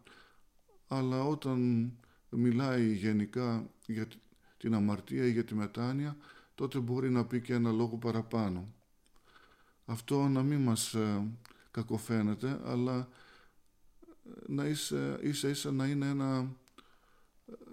αλλά 0.87 1.23
όταν 1.23 1.91
μιλάει 2.29 2.93
γενικά 2.93 3.69
για 3.85 4.07
την 4.57 4.73
αμαρτία 4.73 5.25
ή 5.25 5.31
για 5.31 5.43
τη 5.43 5.55
μετάνοια, 5.55 6.17
τότε 6.55 6.79
μπορεί 6.79 7.09
να 7.09 7.25
πει 7.25 7.41
και 7.41 7.53
ένα 7.53 7.71
λόγο 7.71 7.97
παραπάνω. 7.97 8.73
Αυτό 9.85 10.27
να 10.27 10.43
μην 10.43 10.59
μας 10.59 10.93
ε, 10.93 11.27
κακοφαίνεται, 11.71 12.61
αλλά 12.65 12.97
ε, 12.97 14.29
να 14.47 14.65
είσαι, 14.65 15.19
ίσα 15.21 15.49
ίσα 15.49 15.71
να 15.71 15.85
είναι 15.85 16.05
ένα, 16.05 16.55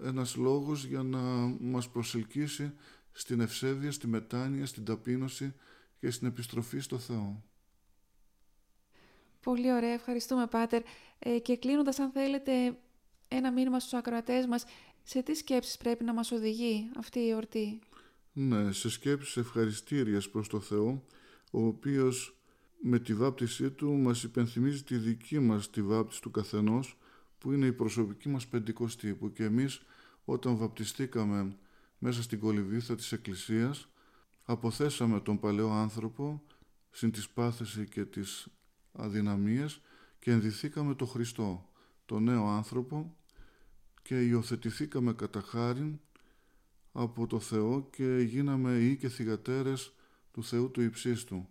ένας 0.05 0.37
λόγος 0.37 0.85
για 0.85 1.03
να 1.03 1.19
μας 1.61 1.89
προσελκύσει 1.89 2.73
στην 3.13 3.41
ευσέβεια, 3.41 3.93
στη 3.93 4.07
μετάνοια, 4.07 4.67
στην 4.67 4.85
ταπείνωση 4.85 5.55
και 6.01 6.11
στην 6.11 6.27
επιστροφή 6.27 6.79
στο 6.79 6.99
Θεό. 6.99 7.43
Πολύ 9.41 9.73
ωραία, 9.73 9.93
ευχαριστούμε 9.93 10.47
Πάτερ. 10.47 10.83
Ε, 11.19 11.39
και 11.39 11.57
κλείνοντας, 11.57 11.99
αν 11.99 12.11
θέλετε, 12.11 12.79
ένα 13.29 13.53
μήνυμα 13.53 13.81
στους 13.81 13.93
ακροατές 13.93 14.47
μας 14.47 14.65
σε 15.03 15.23
τι 15.23 15.35
σκέψεις 15.35 15.77
πρέπει 15.77 16.05
να 16.05 16.13
μας 16.13 16.31
οδηγεί 16.31 16.91
αυτή 16.97 17.19
η 17.19 17.29
εορτή; 17.29 17.79
Ναι, 18.33 18.73
σε 18.73 18.91
σκέψεις 18.91 19.37
ευχαριστήριας 19.37 20.31
προς 20.31 20.49
το 20.49 20.61
Θεό, 20.61 21.05
ο 21.51 21.67
οποίος 21.67 22.37
με 22.83 22.99
τη 22.99 23.15
βάπτισή 23.15 23.71
του 23.71 23.93
μας 23.93 24.23
υπενθυμίζει 24.23 24.83
τη 24.83 24.97
δική 24.97 25.39
μας 25.39 25.71
τη 25.71 25.83
βάπτιση 25.83 26.23
του 26.23 26.31
καθενός, 26.31 26.99
που 27.39 27.53
είναι 27.53 27.67
η 27.67 27.73
προσωπική 27.73 28.29
μας 28.29 28.47
πεντηκοστή, 28.47 29.15
που 29.15 29.33
και 29.33 29.45
εμείς 29.45 29.83
όταν 30.25 30.57
βαπτιστήκαμε 30.57 31.57
μέσα 31.99 32.23
στην 32.23 32.41
κολυβήθα 32.41 32.95
της 32.95 33.13
Εκκλησίας, 33.13 33.89
αποθέσαμε 34.45 35.21
τον 35.21 35.39
παλαιό 35.39 35.71
άνθρωπο, 35.71 36.43
συν 36.91 37.11
της 37.11 37.29
πάθηση 37.29 37.89
και 37.89 38.05
τις 38.05 38.49
αδυναμίες 38.93 39.81
και 40.19 40.31
ενδυθήκαμε 40.31 40.95
το 40.95 41.07
Χριστό, 41.07 41.69
τον 42.07 42.23
νέο 42.23 42.47
άνθρωπο, 42.47 43.17
και 44.03 44.21
υιοθετηθήκαμε 44.21 45.13
κατά 45.13 45.41
χάριν 45.41 45.99
από 46.93 47.27
το 47.27 47.41
Θεό 47.41 47.89
και 47.91 48.19
γίναμε 48.29 48.73
ή 48.73 48.97
και 48.97 49.09
θυγατέρες 49.09 49.93
του 50.33 50.45
Θεού 50.45 50.71
του 50.71 50.81
υψίστου. 50.81 51.49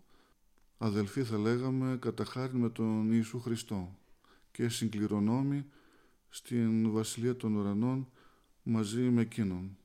Αδελφοί 0.78 1.24
θα 1.24 1.38
λέγαμε 1.38 1.98
κατά 2.02 2.26
χάριν 2.26 2.58
με 2.58 2.70
τον 2.70 3.12
Ιησού 3.12 3.40
Χριστό 3.40 3.98
και 4.52 4.70
συγκληρονόμοι 4.70 5.66
στην 6.30 6.92
Βασιλεία 6.92 7.36
των 7.36 7.56
Ουρανών 7.56 8.10
μαζί 8.64 9.02
με 9.02 9.22
Εκείνον. 9.22 9.78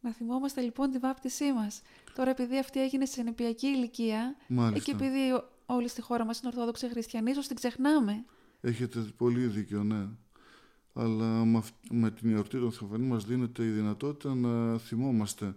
Να 0.00 0.12
θυμόμαστε 0.12 0.60
λοιπόν 0.60 0.90
τη 0.90 0.98
βάπτισή 0.98 1.52
μας. 1.52 1.82
Τώρα 2.14 2.30
επειδή 2.30 2.58
αυτή 2.58 2.80
έγινε 2.82 3.04
σε 3.04 3.22
νηπιακή 3.22 3.66
ηλικία 3.66 4.36
Μάλιστα. 4.48 4.84
και 4.84 4.90
επειδή 4.90 5.42
όλοι 5.66 5.88
στη 5.88 6.00
χώρα 6.00 6.24
μας 6.24 6.38
είναι 6.40 6.48
Ορθόδοξοι 6.48 6.88
Χριστιανοί, 6.88 7.30
ίσως 7.30 7.46
την 7.46 7.56
ξεχνάμε. 7.56 8.24
Έχετε 8.60 9.00
πολύ 9.16 9.46
δίκιο, 9.46 9.84
ναι 9.84 10.08
αλλά 10.92 11.44
με 11.90 12.10
την 12.10 12.34
εορτή 12.34 12.58
των 12.58 12.72
Θεοφανή 12.72 13.06
μας 13.06 13.24
δίνεται 13.24 13.64
η 13.64 13.70
δυνατότητα 13.70 14.34
να 14.34 14.78
θυμόμαστε 14.78 15.56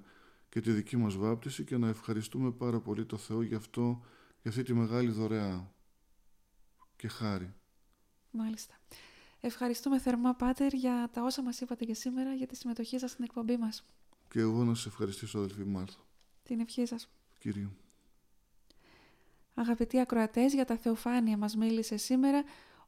και 0.50 0.62
τη 0.62 0.72
δική 0.72 0.98
μας 0.98 1.16
βάπτιση 1.16 1.64
και 1.64 1.78
να 1.78 1.88
ευχαριστούμε 1.88 2.52
πάρα 2.52 2.80
πολύ 2.80 3.06
το 3.06 3.18
Θεό 3.18 3.42
για, 3.42 3.58
αυτό, 3.58 4.02
για 4.42 4.52
αυτή 4.52 4.64
τη 4.64 4.74
μεγάλη 4.74 5.12
δωρεά 5.12 5.72
και 6.96 7.08
χάρη. 7.08 7.54
Μάλιστα. 8.32 8.74
Ευχαριστούμε 9.40 10.00
θερμά, 10.00 10.34
Πάτερ, 10.34 10.74
για 10.74 11.10
τα 11.14 11.24
όσα 11.24 11.42
μας 11.42 11.62
είπατε 11.62 11.86
και 11.86 11.94
σήμερα, 11.94 12.34
για 12.34 12.48
τη 12.48 12.56
συμμετοχή 12.56 13.00
σας 13.00 13.12
στην 13.12 13.24
εκπομπή 13.24 13.58
μας. 13.58 13.84
Και 14.30 14.40
εγώ 14.40 14.64
να 14.64 14.76
σε 14.76 14.88
ευχαριστήσω, 14.88 15.38
αδελφή 15.38 15.64
Μάρθα. 15.64 16.00
την 16.44 16.60
ευχή 16.60 16.86
σας. 16.86 17.10
Κύριο. 17.40 17.72
Αγαπητοί 19.54 20.00
ακροατές, 20.00 20.54
για 20.54 20.66
τα 20.66 20.78
θεοφάνεια 20.78 21.38
μας 21.38 21.56
μίλησε 21.56 21.98
σήμερα 21.98 22.44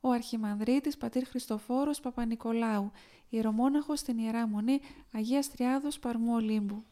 ο 0.05 0.11
Αρχιμανδρίτης 0.11 0.97
Πατήρ 0.97 1.27
Χριστοφόρος 1.27 1.99
Παπα-Νικολάου, 1.99 2.91
ιερομόναχος 3.29 3.99
στην 3.99 4.17
Ιερά 4.17 4.47
Μονή 4.47 4.79
Αγίας 5.13 5.51
Τριάδος 5.51 5.99
Παρμού 5.99 6.33
Ολύμπου. 6.33 6.83